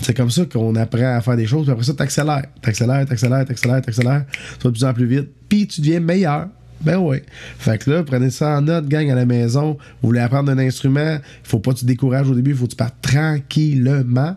C'est 0.00 0.16
comme 0.16 0.30
ça 0.30 0.44
qu'on 0.46 0.74
apprend 0.76 1.16
à 1.16 1.20
faire 1.20 1.36
des 1.36 1.46
choses, 1.46 1.64
puis 1.64 1.72
après 1.72 1.84
ça, 1.84 1.92
t'accélères. 1.92 2.46
T'accélères, 2.62 3.04
t'accélères, 3.04 3.44
t'accélères, 3.44 3.82
t'accélères. 3.82 4.24
Tu 4.58 4.64
vas 4.64 4.70
de 4.70 4.76
plus 4.76 4.84
en 4.84 4.94
plus 4.94 5.06
vite, 5.06 5.28
puis 5.48 5.66
tu 5.66 5.80
deviens 5.80 6.00
meilleur. 6.00 6.48
Ben 6.80 6.98
ouais. 6.98 7.24
Fait 7.58 7.78
que 7.78 7.90
là, 7.90 8.02
prenez 8.04 8.30
ça 8.30 8.58
en 8.58 8.62
note, 8.62 8.88
gang, 8.88 9.10
à 9.10 9.14
la 9.14 9.26
maison. 9.26 9.76
Vous 10.00 10.08
voulez 10.08 10.20
apprendre 10.20 10.50
un 10.52 10.58
instrument, 10.58 11.16
il 11.16 11.48
faut 11.48 11.58
pas 11.58 11.72
que 11.72 11.80
tu 11.80 11.84
décourages 11.84 12.28
au 12.30 12.34
début, 12.34 12.52
il 12.52 12.56
faut 12.56 12.66
que 12.66 12.70
tu 12.70 12.76
partes 12.76 13.00
tranquillement 13.02 14.36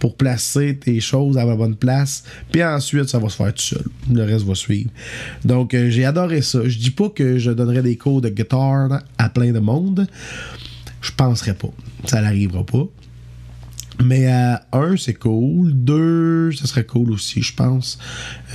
pour 0.00 0.16
placer 0.16 0.76
tes 0.76 1.00
choses 1.00 1.38
à 1.38 1.44
la 1.44 1.56
bonne 1.56 1.76
place. 1.76 2.24
Puis 2.52 2.62
ensuite, 2.62 3.08
ça 3.08 3.18
va 3.18 3.28
se 3.28 3.36
faire 3.36 3.54
tout 3.54 3.62
seul. 3.62 3.84
Le 4.12 4.22
reste 4.22 4.44
va 4.44 4.54
suivre. 4.54 4.90
Donc, 5.44 5.74
euh, 5.74 5.90
j'ai 5.90 6.04
adoré 6.04 6.42
ça. 6.42 6.60
Je 6.68 6.78
dis 6.78 6.90
pas 6.90 7.08
que 7.08 7.38
je 7.38 7.50
donnerais 7.50 7.82
des 7.82 7.96
cours 7.96 8.20
de 8.20 8.28
guitare 8.28 9.00
à 9.16 9.28
plein 9.28 9.52
de 9.52 9.58
monde. 9.58 10.06
Je 11.00 11.12
penserais 11.12 11.54
pas. 11.54 11.70
Ça 12.04 12.20
n'arrivera 12.20 12.64
pas. 12.64 12.86
Mais 14.04 14.28
à 14.28 14.64
un, 14.72 14.96
c'est 14.96 15.14
cool. 15.14 15.72
Deux, 15.72 16.52
ça 16.52 16.66
serait 16.66 16.84
cool 16.84 17.10
aussi, 17.10 17.42
je 17.42 17.54
pense. 17.54 17.98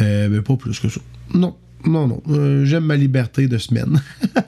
Euh, 0.02 0.30
mais 0.30 0.41
pas 0.41 0.56
plus 0.56 0.80
que 0.80 0.88
ça. 0.88 1.02
Non, 1.34 1.56
non, 1.86 2.08
non. 2.08 2.22
Euh, 2.30 2.65
J'aime 2.65 2.86
ma 2.86 2.96
liberté 2.96 3.48
de 3.48 3.58
semaine. 3.58 4.02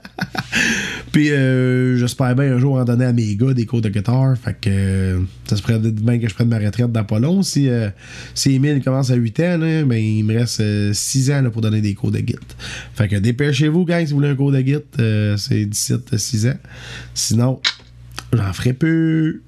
Puis 1.16 1.32
euh, 1.32 1.96
j'espère 1.96 2.36
bien 2.36 2.54
un 2.54 2.60
jour 2.60 2.76
en 2.76 2.84
donner 2.84 3.06
à 3.06 3.14
mes 3.14 3.38
gars 3.38 3.54
des 3.54 3.66
cours 3.66 3.80
de 3.80 3.88
guitare. 3.88 4.36
Fait 4.38 4.54
que 4.60 4.70
euh, 4.70 5.20
ça 5.46 5.56
se 5.56 5.62
pourrait 5.62 5.80
bien 5.80 6.20
que 6.20 6.28
je 6.28 6.34
prenne 6.34 6.50
ma 6.50 6.60
retraite 6.60 6.92
dans 6.92 7.06
pas 7.06 7.20
long. 7.20 7.42
Si, 7.42 7.70
euh, 7.70 7.90
si 8.34 8.56
Emile 8.56 8.84
commence 8.84 9.12
à 9.12 9.16
8 9.16 9.40
ans, 9.40 9.58
ben, 9.60 9.94
il 9.94 10.24
me 10.26 10.38
reste 10.38 10.62
6 10.92 11.32
ans 11.32 11.42
là, 11.42 11.50
pour 11.50 11.62
donner 11.62 11.80
des 11.80 11.94
cours 11.94 12.12
de 12.12 12.20
guitare. 12.20 12.44
Fait 12.96 13.08
que 13.08 13.16
dépêchez-vous, 13.16 13.86
gang, 13.86 14.06
si 14.06 14.12
vous 14.12 14.18
voulez 14.18 14.28
un 14.28 14.36
cours 14.36 14.52
de 14.52 14.60
guitare. 14.60 15.40
c'est 15.40 15.66
17 15.66 16.18
6 16.18 16.48
ans. 16.48 16.58
Sinon, 17.14 17.62
j'en 18.34 18.52
ferai 18.52 18.74
plus. 18.74 19.45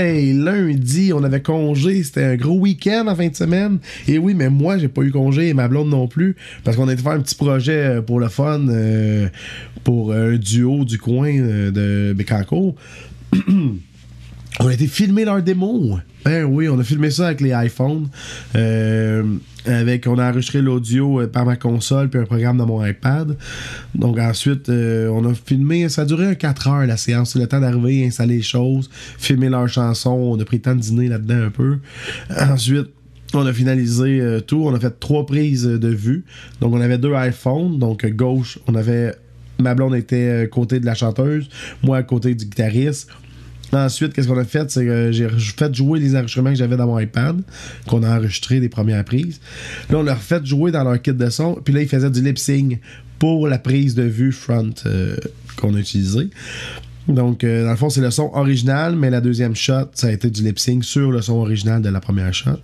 Lundi, 0.00 1.12
on 1.14 1.22
avait 1.24 1.42
congé. 1.42 2.02
C'était 2.02 2.24
un 2.24 2.36
gros 2.36 2.58
week-end 2.58 3.06
en 3.08 3.14
fin 3.14 3.28
de 3.28 3.34
semaine. 3.36 3.78
Et 4.08 4.18
oui, 4.18 4.34
mais 4.34 4.50
moi, 4.50 4.78
j'ai 4.78 4.88
pas 4.88 5.02
eu 5.02 5.10
congé 5.10 5.48
et 5.48 5.54
ma 5.54 5.68
blonde 5.68 5.88
non 5.88 6.08
plus. 6.08 6.36
Parce 6.64 6.76
qu'on 6.76 6.88
a 6.88 6.92
été 6.92 7.02
faire 7.02 7.12
un 7.12 7.20
petit 7.20 7.34
projet 7.34 7.96
euh, 7.96 8.02
pour 8.02 8.20
le 8.20 8.28
fun, 8.28 8.68
euh, 8.68 9.28
pour 9.84 10.12
un 10.12 10.36
duo 10.36 10.84
du 10.84 10.98
coin 10.98 11.32
euh, 11.36 11.70
de 11.70 12.12
Bécancourt. 12.12 12.74
on 14.58 14.66
a 14.66 14.74
été 14.74 14.86
filmer 14.86 15.24
leur 15.24 15.42
démo. 15.42 15.98
Ben 16.24 16.44
oui, 16.44 16.68
on 16.68 16.78
a 16.78 16.84
filmé 16.84 17.10
ça 17.10 17.28
avec 17.28 17.40
les 17.40 17.52
iPhones. 17.54 18.08
Euh, 18.56 19.22
avec, 19.64 20.06
on 20.06 20.18
a 20.18 20.28
enregistré 20.28 20.60
l'audio 20.60 21.20
euh, 21.20 21.26
par 21.26 21.46
ma 21.46 21.56
console 21.56 22.10
puis 22.10 22.20
un 22.20 22.24
programme 22.24 22.58
dans 22.58 22.66
mon 22.66 22.84
iPad. 22.84 23.36
Donc 23.94 24.18
ensuite, 24.18 24.68
euh, 24.68 25.08
on 25.08 25.24
a 25.24 25.34
filmé, 25.34 25.88
ça 25.88 26.02
a 26.02 26.04
duré 26.04 26.26
un 26.26 26.34
4 26.34 26.68
heures 26.68 26.86
la 26.86 26.96
séance. 26.96 27.36
Le 27.36 27.46
temps 27.46 27.60
d'arriver, 27.60 28.04
installer 28.04 28.36
les 28.36 28.42
choses, 28.42 28.90
filmer 29.18 29.48
leurs 29.48 29.68
chansons. 29.68 30.10
On 30.10 30.40
a 30.40 30.44
pris 30.44 30.56
le 30.56 30.62
temps 30.62 30.74
de 30.74 30.80
dîner 30.80 31.08
là-dedans 31.08 31.46
un 31.46 31.50
peu. 31.50 31.78
Ensuite, 32.38 32.88
on 33.32 33.46
a 33.46 33.52
finalisé 33.52 34.40
tout. 34.46 34.62
On 34.66 34.74
a 34.74 34.80
fait 34.80 34.98
trois 34.98 35.24
prises 35.24 35.64
de 35.64 35.88
vue. 35.88 36.24
Donc 36.60 36.74
on 36.74 36.80
avait 36.80 36.98
deux 36.98 37.14
iPhones. 37.14 37.78
Donc 37.78 38.04
gauche, 38.06 38.58
on 38.66 38.74
avait 38.74 39.14
ma 39.58 39.74
blonde 39.74 39.94
était 39.94 40.48
côté 40.50 40.80
de 40.80 40.86
la 40.86 40.94
chanteuse, 40.94 41.50
moi 41.82 41.98
à 41.98 42.02
côté 42.02 42.34
du 42.34 42.46
guitariste. 42.46 43.10
Ensuite, 43.72 44.12
qu'est-ce 44.12 44.28
qu'on 44.28 44.38
a 44.38 44.44
fait? 44.44 44.70
C'est 44.70 44.84
que 44.84 45.12
j'ai 45.12 45.28
fait 45.28 45.74
jouer 45.74 46.00
les 46.00 46.16
enregistrements 46.16 46.50
que 46.50 46.56
j'avais 46.56 46.76
dans 46.76 46.86
mon 46.86 46.98
iPad, 46.98 47.40
qu'on 47.86 48.02
a 48.02 48.16
enregistré 48.16 48.60
des 48.60 48.68
premières 48.68 49.04
prises. 49.04 49.40
Là, 49.90 49.98
on 49.98 50.02
leur 50.02 50.18
fait 50.18 50.44
jouer 50.44 50.72
dans 50.72 50.84
leur 50.84 51.00
kit 51.00 51.12
de 51.12 51.30
son, 51.30 51.54
puis 51.54 51.72
là, 51.72 51.82
ils 51.82 51.88
faisaient 51.88 52.10
du 52.10 52.22
lip-sync 52.22 52.80
pour 53.18 53.48
la 53.48 53.58
prise 53.58 53.94
de 53.94 54.02
vue 54.02 54.32
front 54.32 54.74
euh, 54.86 55.16
qu'on 55.56 55.74
a 55.74 55.78
utilisé. 55.78 56.30
Donc, 57.08 57.42
euh, 57.42 57.64
dans 57.64 57.70
le 57.70 57.76
fond, 57.76 57.90
c'est 57.90 58.02
le 58.02 58.10
son 58.10 58.30
original, 58.34 58.94
mais 58.94 59.10
la 59.10 59.20
deuxième 59.20 59.56
shot, 59.56 59.88
ça 59.94 60.06
a 60.08 60.12
été 60.12 60.30
du 60.30 60.42
lip-sync 60.44 60.84
sur 60.84 61.10
le 61.10 61.20
son 61.22 61.34
original 61.38 61.82
de 61.82 61.88
la 61.88 61.98
première 61.98 62.32
shot. 62.32 62.60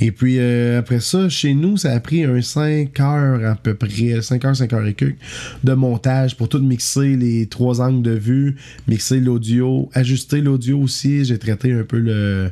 Et 0.00 0.12
puis, 0.12 0.36
euh, 0.38 0.78
après 0.78 1.00
ça, 1.00 1.28
chez 1.28 1.54
nous, 1.54 1.76
ça 1.76 1.90
a 1.92 1.98
pris 1.98 2.22
un 2.24 2.40
5 2.40 3.00
heures 3.00 3.44
à 3.50 3.56
peu 3.56 3.74
près, 3.74 4.22
5 4.22 4.44
heures, 4.44 4.54
5 4.54 4.72
heures 4.74 4.86
et 4.86 4.94
quelques 4.94 5.16
de 5.64 5.72
montage 5.72 6.36
pour 6.36 6.48
tout 6.48 6.60
mixer 6.60 7.16
les 7.16 7.46
trois 7.46 7.80
angles 7.80 8.02
de 8.02 8.12
vue, 8.12 8.56
mixer 8.86 9.18
l'audio, 9.18 9.90
ajuster 9.94 10.40
l'audio 10.40 10.78
aussi. 10.78 11.24
J'ai 11.24 11.38
traité 11.38 11.72
un 11.72 11.82
peu 11.82 11.98
le. 11.98 12.50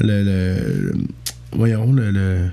le, 0.00 0.22
le- 0.22 0.94
voyons, 1.52 1.92
le. 1.92 2.10
le- 2.12 2.50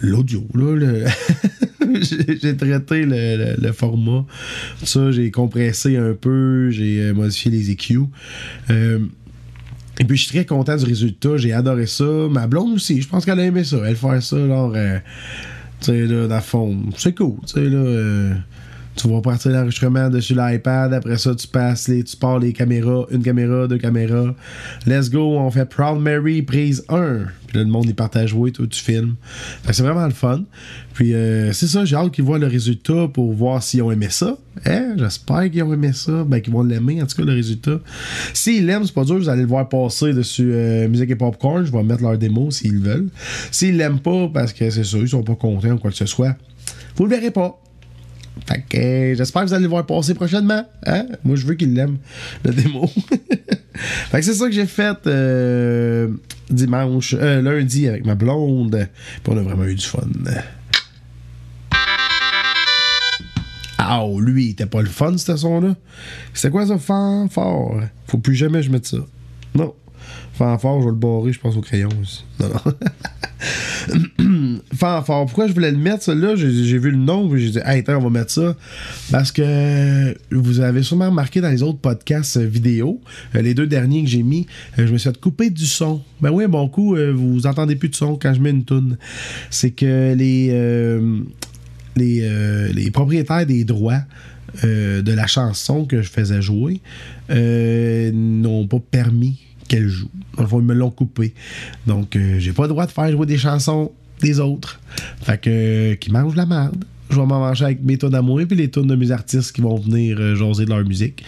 L'audio, 0.00 0.46
là, 0.54 0.76
j'ai 2.42 2.56
traité 2.56 3.04
le, 3.04 3.56
le- 3.60 3.72
format. 3.72 4.24
Ça, 4.82 5.10
j'ai 5.10 5.30
compressé 5.30 5.96
un 5.96 6.14
peu, 6.14 6.70
j'ai 6.70 7.00
euh, 7.00 7.14
modifié 7.14 7.50
les 7.50 7.70
EQ. 7.70 8.00
Euh, 8.70 8.98
et 9.98 10.04
puis, 10.04 10.16
je 10.16 10.24
suis 10.24 10.32
très 10.36 10.44
content 10.44 10.76
du 10.76 10.84
résultat. 10.84 11.36
J'ai 11.36 11.52
adoré 11.52 11.86
ça. 11.86 12.04
Ma 12.30 12.46
blonde 12.46 12.74
aussi, 12.74 13.00
je 13.00 13.08
pense 13.08 13.24
qu'elle 13.24 13.40
a 13.40 13.44
aimé 13.44 13.64
ça. 13.64 13.78
Elle 13.86 13.96
faire 13.96 14.22
ça, 14.22 14.36
genre, 14.36 14.72
euh, 14.76 14.98
tu 15.80 15.86
sais, 15.86 16.06
là, 16.06 16.26
dans 16.28 16.34
le 16.36 16.40
fond. 16.40 16.76
C'est 16.96 17.14
cool, 17.14 17.36
tu 17.46 17.54
sais, 17.54 17.64
là. 17.68 18.34
tu 18.94 19.08
vas 19.08 19.20
partir 19.20 19.52
l'enregistrement 19.52 20.08
dessus 20.10 20.34
l'iPad. 20.34 20.92
Après 20.94 21.18
ça, 21.18 21.34
tu 21.34 21.46
passes 21.46 21.88
les, 21.88 22.02
tu 22.04 22.16
pars 22.16 22.38
les 22.38 22.52
caméras, 22.52 23.06
une 23.10 23.22
caméra, 23.22 23.66
deux 23.66 23.78
caméras. 23.78 24.34
Let's 24.86 25.10
go, 25.10 25.38
on 25.38 25.50
fait 25.50 25.66
Proud 25.66 26.00
Mary 26.00 26.42
prise 26.42 26.84
1. 26.88 27.26
Le 27.60 27.70
monde, 27.70 27.86
il 27.86 27.94
part 27.94 28.10
à 28.14 28.26
jouer, 28.26 28.52
toi, 28.52 28.66
tu 28.68 28.80
filmes. 28.80 29.14
C'est 29.70 29.82
vraiment 29.82 30.06
le 30.06 30.12
fun. 30.12 30.42
Puis 30.94 31.14
euh, 31.14 31.52
c'est 31.52 31.66
ça, 31.66 31.84
j'ai 31.84 31.96
hâte 31.96 32.12
qu'ils 32.12 32.24
voient 32.24 32.38
le 32.38 32.46
résultat 32.46 33.08
pour 33.12 33.32
voir 33.32 33.62
s'ils 33.62 33.82
ont 33.82 33.90
aimé 33.90 34.08
ça. 34.10 34.36
Hein? 34.64 34.94
J'espère 34.96 35.50
qu'ils 35.50 35.62
ont 35.62 35.72
aimé 35.72 35.92
ça. 35.92 36.24
Ben, 36.24 36.40
qu'ils 36.40 36.52
vont 36.52 36.62
l'aimer, 36.62 37.02
en 37.02 37.06
tout 37.06 37.16
cas, 37.16 37.24
le 37.24 37.32
résultat. 37.32 37.78
S'ils 38.32 38.66
l'aiment, 38.66 38.84
c'est 38.84 38.94
pas 38.94 39.04
dur, 39.04 39.18
vous 39.18 39.28
allez 39.28 39.42
le 39.42 39.48
voir 39.48 39.68
passer 39.68 40.12
dessus 40.12 40.50
euh, 40.52 40.88
Musique 40.88 41.10
et 41.10 41.16
Popcorn. 41.16 41.64
Je 41.64 41.72
vais 41.72 41.82
mettre 41.82 42.02
leur 42.02 42.16
démo 42.16 42.50
s'ils 42.50 42.78
veulent. 42.78 43.08
S'ils 43.50 43.76
l'aiment 43.76 44.00
pas, 44.00 44.28
parce 44.32 44.52
que 44.52 44.70
c'est 44.70 44.84
ça, 44.84 44.98
ils 44.98 45.08
sont 45.08 45.22
pas 45.22 45.34
contents 45.34 45.72
ou 45.72 45.78
quoi 45.78 45.90
que 45.90 45.96
ce 45.96 46.06
soit, 46.06 46.36
vous 46.96 47.04
le 47.04 47.10
verrez 47.10 47.30
pas. 47.30 47.60
Fait 48.44 48.64
que 48.68 48.76
euh, 48.76 49.14
j'espère 49.14 49.42
que 49.42 49.48
vous 49.48 49.54
allez 49.54 49.64
le 49.64 49.68
voir 49.68 49.86
passer 49.86 50.14
prochainement. 50.14 50.64
Hein? 50.84 51.06
Moi, 51.24 51.36
je 51.36 51.46
veux 51.46 51.54
qu'il 51.54 51.74
l'aime, 51.74 51.98
le 52.44 52.52
démo. 52.52 52.86
fait 53.74 54.18
que 54.18 54.24
c'est 54.24 54.34
ça 54.34 54.46
que 54.46 54.52
j'ai 54.52 54.66
fait 54.66 54.98
euh, 55.06 56.08
dimanche, 56.50 57.14
euh, 57.18 57.40
lundi 57.40 57.88
avec 57.88 58.04
ma 58.04 58.14
blonde. 58.14 58.88
Puis 59.22 59.32
on 59.32 59.38
a 59.38 59.42
vraiment 59.42 59.64
eu 59.64 59.74
du 59.74 59.84
fun. 59.84 60.06
Ah, 63.78 64.04
oh, 64.04 64.20
lui, 64.20 64.46
il 64.46 64.50
était 64.50 64.66
pas 64.66 64.82
le 64.82 64.88
fun, 64.88 65.16
ce 65.16 65.36
son-là. 65.36 65.76
C'était 66.34 66.50
quoi 66.50 66.66
ça, 66.66 66.76
fanfare? 66.76 67.88
Faut 68.08 68.18
plus 68.18 68.34
jamais 68.34 68.58
que 68.58 68.66
je 68.66 68.70
mette 68.70 68.86
ça. 68.86 68.98
Non. 69.54 69.74
Fanfare, 70.34 70.80
je 70.80 70.86
vais 70.86 70.90
le 70.90 70.96
barrer, 70.96 71.32
je 71.32 71.40
pense, 71.40 71.56
au 71.56 71.60
crayon 71.60 71.88
aussi. 72.00 72.24
Non, 72.40 72.48
non. 72.48 72.72
Fanfare. 74.74 75.26
Pourquoi 75.26 75.46
je 75.46 75.52
voulais 75.52 75.70
le 75.70 75.76
mettre, 75.78 76.02
celui-là? 76.02 76.34
J'ai 76.36 76.78
vu 76.78 76.90
le 76.90 76.96
nom, 76.96 77.34
j'ai 77.36 77.50
dit, 77.50 77.58
hey, 77.64 77.80
attends, 77.80 77.96
on 77.96 78.02
va 78.02 78.10
mettre 78.10 78.32
ça. 78.32 78.56
Parce 79.10 79.32
que 79.32 80.16
vous 80.30 80.60
avez 80.60 80.82
sûrement 80.82 81.08
remarqué 81.10 81.40
dans 81.40 81.50
les 81.50 81.62
autres 81.62 81.78
podcasts 81.78 82.36
euh, 82.36 82.46
vidéo, 82.46 83.00
euh, 83.34 83.42
les 83.42 83.54
deux 83.54 83.66
derniers 83.66 84.02
que 84.02 84.08
j'ai 84.08 84.22
mis, 84.22 84.46
euh, 84.78 84.86
je 84.86 84.92
me 84.92 84.98
suis 84.98 85.08
fait 85.08 85.20
couper 85.20 85.50
du 85.50 85.66
son. 85.66 86.02
Ben 86.20 86.30
oui, 86.30 86.46
bon 86.46 86.68
coup, 86.68 86.96
vous 87.14 87.46
entendez 87.46 87.76
plus 87.76 87.88
de 87.88 87.94
son 87.94 88.16
quand 88.16 88.34
je 88.34 88.40
mets 88.40 88.50
une 88.50 88.64
toune. 88.64 88.98
C'est 89.50 89.70
que 89.70 90.14
les, 90.14 90.50
les, 91.96 92.72
les 92.72 92.90
propriétaires 92.90 93.46
des 93.46 93.64
droits 93.64 94.02
de 94.62 95.12
la 95.12 95.26
chanson 95.26 95.84
que 95.84 96.02
je 96.02 96.08
faisais 96.08 96.40
jouer 96.40 96.80
n'ont 97.28 98.66
pas 98.66 98.80
permis 98.90 99.40
qu'elle 99.68 99.88
joue. 99.88 100.10
Fond, 100.46 100.60
ils 100.60 100.66
me 100.66 100.74
l'ont 100.74 100.90
coupé. 100.90 101.34
Donc, 101.86 102.14
euh, 102.14 102.38
j'ai 102.38 102.52
pas 102.52 102.62
le 102.62 102.68
droit 102.68 102.86
de 102.86 102.92
faire 102.92 103.10
jouer 103.10 103.26
des 103.26 103.38
chansons 103.38 103.90
des 104.20 104.40
autres. 104.40 104.80
Fait 105.22 105.40
que, 105.40 105.50
euh, 105.50 105.94
qui 105.96 106.10
mangent 106.10 106.36
la 106.36 106.46
merde. 106.46 106.84
Je 107.08 107.14
vais 107.14 107.26
m'en 107.26 107.38
manger 107.38 107.66
avec 107.66 107.84
mes 107.84 107.96
tonnes 107.98 108.16
à 108.16 108.22
moi 108.22 108.42
et 108.42 108.46
puis 108.46 108.56
les 108.56 108.68
tonnes 108.68 108.88
de 108.88 108.96
mes 108.96 109.12
artistes 109.12 109.54
qui 109.54 109.60
vont 109.60 109.76
venir 109.76 110.16
euh, 110.18 110.34
jaser 110.34 110.64
de 110.64 110.70
leur 110.70 110.84
musique. 110.84 111.22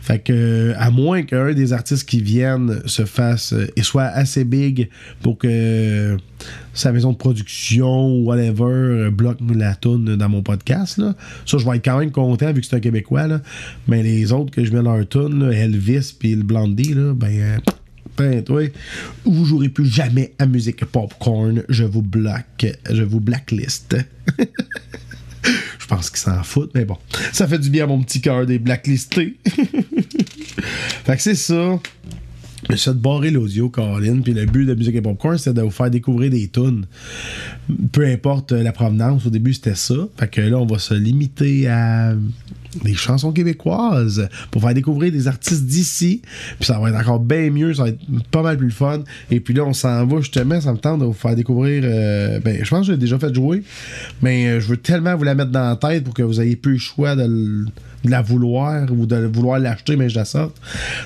Fait 0.00 0.18
que, 0.18 0.32
euh, 0.32 0.74
à 0.78 0.90
moins 0.90 1.22
qu'un 1.22 1.52
des 1.52 1.74
artistes 1.74 2.08
qui 2.08 2.22
viennent 2.22 2.80
se 2.86 3.04
fasse 3.04 3.54
et 3.76 3.82
soit 3.82 4.04
assez 4.04 4.44
big 4.44 4.88
pour 5.20 5.36
que 5.36 6.16
sa 6.72 6.92
maison 6.92 7.12
de 7.12 7.18
production 7.18 8.08
ou 8.08 8.24
whatever 8.24 9.10
bloque 9.10 9.40
la 9.54 9.74
tune 9.74 10.16
dans 10.16 10.28
mon 10.30 10.42
podcast, 10.42 10.96
là. 10.96 11.14
Ça, 11.44 11.58
je 11.58 11.68
vais 11.68 11.76
être 11.76 11.84
quand 11.84 11.98
même 11.98 12.12
content 12.12 12.50
vu 12.52 12.62
que 12.62 12.66
c'est 12.66 12.76
un 12.76 12.80
Québécois. 12.80 13.26
Mais 13.86 14.02
les 14.02 14.32
autres 14.32 14.50
que 14.50 14.64
je 14.64 14.72
mets 14.72 14.82
leur 14.82 15.06
tune, 15.06 15.50
Elvis 15.52 16.14
puis 16.18 16.34
le 16.34 16.42
Blondie, 16.42 16.94
là, 16.94 17.12
ben. 17.12 17.60
Ben, 18.18 18.42
toi, 18.42 18.62
vous 19.24 19.44
jouerez 19.44 19.68
plus 19.68 19.86
jamais 19.86 20.32
à 20.38 20.46
musique 20.46 20.84
popcorn. 20.84 21.62
Je 21.68 21.84
vous 21.84 22.02
bloque. 22.02 22.66
Je 22.90 23.02
vous 23.02 23.20
blacklist. 23.20 23.96
Je 25.78 25.86
pense 25.86 26.10
qu'ils 26.10 26.18
s'en 26.18 26.42
foutent, 26.42 26.72
mais 26.74 26.84
bon. 26.84 26.96
Ça 27.32 27.46
fait 27.46 27.58
du 27.58 27.70
bien 27.70 27.84
à 27.84 27.86
mon 27.86 28.02
petit 28.02 28.20
cœur 28.20 28.44
des 28.44 28.58
blacklistés. 28.58 29.36
fait 31.04 31.16
que 31.16 31.22
c'est 31.22 31.34
ça. 31.34 31.78
Me 32.68 32.76
suis 32.76 32.90
fait 32.90 32.96
barrer 32.96 33.30
l'audio, 33.30 33.70
Caroline. 33.70 34.22
Puis 34.22 34.34
le 34.34 34.44
but 34.44 34.66
de 34.66 34.74
Musique 34.74 35.00
Popcorn, 35.00 35.38
c'était 35.38 35.54
de 35.54 35.62
vous 35.62 35.70
faire 35.70 35.90
découvrir 35.90 36.30
des 36.30 36.48
tunes. 36.48 36.86
Peu 37.92 38.04
importe 38.04 38.52
euh, 38.52 38.62
la 38.62 38.72
provenance, 38.72 39.24
au 39.24 39.30
début, 39.30 39.54
c'était 39.54 39.76
ça. 39.76 39.94
Fait 40.18 40.28
que 40.28 40.40
là, 40.40 40.58
on 40.58 40.66
va 40.66 40.78
se 40.78 40.92
limiter 40.92 41.68
à 41.68 42.14
des 42.84 42.94
chansons 42.94 43.32
québécoises 43.32 44.28
pour 44.50 44.62
faire 44.62 44.74
découvrir 44.74 45.10
des 45.12 45.26
artistes 45.26 45.64
d'ici. 45.64 46.22
Puis 46.58 46.66
ça 46.66 46.78
va 46.78 46.90
être 46.90 46.98
encore 46.98 47.20
bien 47.20 47.50
mieux, 47.50 47.74
ça 47.74 47.84
va 47.84 47.88
être 47.90 48.00
pas 48.30 48.42
mal 48.42 48.56
plus 48.58 48.70
fun. 48.70 49.02
Et 49.30 49.40
puis 49.40 49.54
là, 49.54 49.64
on 49.64 49.72
s'en 49.72 50.06
va 50.06 50.20
justement, 50.20 50.60
ça 50.60 50.72
me 50.72 50.78
tente 50.78 51.00
de 51.00 51.04
vous 51.04 51.12
faire 51.12 51.34
découvrir. 51.34 51.82
euh, 51.84 52.40
ben, 52.40 52.58
je 52.62 52.68
pense 52.68 52.86
que 52.86 52.92
j'ai 52.92 52.98
déjà 52.98 53.18
fait 53.18 53.34
jouer, 53.34 53.62
mais 54.22 54.48
euh, 54.48 54.60
je 54.60 54.68
veux 54.68 54.76
tellement 54.76 55.16
vous 55.16 55.24
la 55.24 55.34
mettre 55.34 55.50
dans 55.50 55.68
la 55.68 55.76
tête 55.76 56.04
pour 56.04 56.14
que 56.14 56.22
vous 56.22 56.40
ayez 56.40 56.56
plus 56.56 56.74
le 56.74 56.78
choix 56.78 57.16
de, 57.16 57.66
la 58.04 58.22
vouloir 58.22 58.90
ou 58.92 59.06
de 59.06 59.16
vouloir 59.26 59.58
l'acheter, 59.58 59.96
mais 59.96 60.08
je 60.08 60.16
la 60.16 60.24
sorte. 60.24 60.56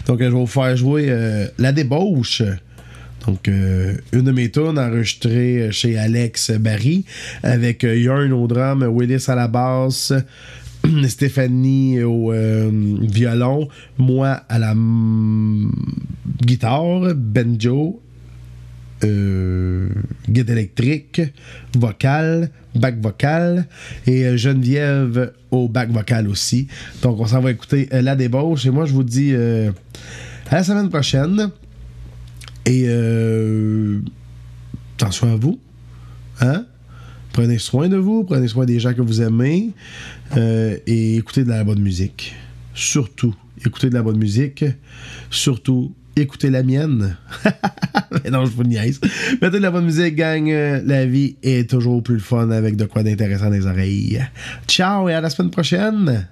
Donc, 0.06 0.20
euh, 0.20 0.26
je 0.26 0.34
vais 0.34 0.40
vous 0.40 0.46
faire 0.46 0.76
jouer 0.76 1.48
La 1.58 1.72
Débauche. 1.72 2.42
Donc, 3.26 3.46
une 3.46 4.22
de 4.22 4.32
mes 4.32 4.50
tunes 4.50 4.78
enregistrée 4.78 5.68
chez 5.70 5.96
Alex 5.96 6.50
Barry 6.58 7.04
avec 7.44 7.84
Yarn 7.84 8.32
au 8.32 8.48
drum, 8.48 8.82
Willis 8.82 9.26
à 9.28 9.36
la 9.36 9.46
basse, 9.46 10.12
Stéphanie 11.08 12.02
au 12.02 12.32
euh, 12.32 12.70
violon, 13.00 13.68
moi 13.98 14.30
à 14.48 14.58
la 14.58 14.74
mm, 14.74 15.70
guitare, 16.40 17.14
banjo, 17.14 18.00
euh, 19.04 19.88
guide 20.28 20.50
électrique, 20.50 21.22
vocal, 21.76 22.50
back 22.74 23.00
vocal 23.00 23.66
et 24.06 24.24
euh, 24.24 24.36
Geneviève 24.36 25.32
au 25.50 25.68
back 25.68 25.90
vocal 25.90 26.28
aussi. 26.28 26.68
Donc 27.02 27.18
on 27.20 27.26
s'en 27.26 27.40
va 27.40 27.50
écouter 27.50 27.88
euh, 27.92 28.00
la 28.00 28.14
débauche 28.14 28.64
et 28.66 28.70
moi 28.70 28.86
je 28.86 28.92
vous 28.92 29.02
dis 29.04 29.34
à 29.34 30.54
la 30.56 30.64
semaine 30.64 30.88
prochaine 30.88 31.50
et 32.64 32.86
attention 34.96 35.32
à 35.32 35.36
vous, 35.36 35.58
hein? 36.40 36.64
Prenez 37.32 37.58
soin 37.58 37.88
de 37.88 37.96
vous, 37.96 38.24
prenez 38.24 38.46
soin 38.46 38.66
des 38.66 38.78
gens 38.78 38.92
que 38.92 39.00
vous 39.00 39.22
aimez 39.22 39.70
euh, 40.36 40.76
et 40.86 41.16
écoutez 41.16 41.44
de 41.44 41.48
la 41.48 41.64
bonne 41.64 41.80
musique. 41.80 42.34
Surtout, 42.74 43.34
écoutez 43.64 43.88
de 43.88 43.94
la 43.94 44.02
bonne 44.02 44.18
musique. 44.18 44.64
Surtout, 45.30 45.94
écoutez 46.14 46.50
la 46.50 46.62
mienne. 46.62 47.16
Mais 48.24 48.30
non, 48.30 48.44
je 48.44 48.50
vous 48.50 48.64
niaise. 48.64 49.00
Mettez 49.40 49.56
de 49.56 49.62
la 49.62 49.70
bonne 49.70 49.86
musique, 49.86 50.14
gang. 50.14 50.46
La 50.84 51.06
vie 51.06 51.36
est 51.42 51.70
toujours 51.70 52.02
plus 52.02 52.20
fun 52.20 52.50
avec 52.50 52.76
de 52.76 52.84
quoi 52.84 53.02
d'intéressant 53.02 53.46
dans 53.46 53.52
les 53.52 53.66
oreilles. 53.66 54.22
Ciao 54.68 55.08
et 55.08 55.14
à 55.14 55.22
la 55.22 55.30
semaine 55.30 55.50
prochaine. 55.50 56.26